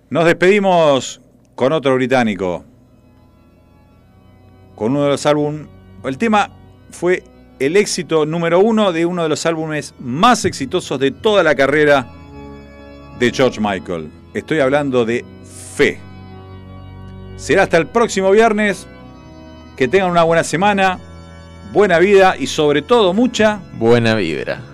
[0.10, 1.22] Nos despedimos
[1.56, 2.64] con otro británico.
[4.76, 5.68] Con uno de los álbumes.
[6.04, 6.50] El tema
[6.90, 7.24] fue
[7.60, 12.08] el éxito número uno de uno de los álbumes más exitosos de toda la carrera
[13.20, 14.10] de George Michael.
[14.34, 15.24] Estoy hablando de
[15.76, 16.00] Fe.
[17.38, 18.88] Será hasta el próximo viernes.
[19.76, 21.00] Que tengan una buena semana,
[21.74, 24.71] buena vida y sobre todo mucha buena vibra.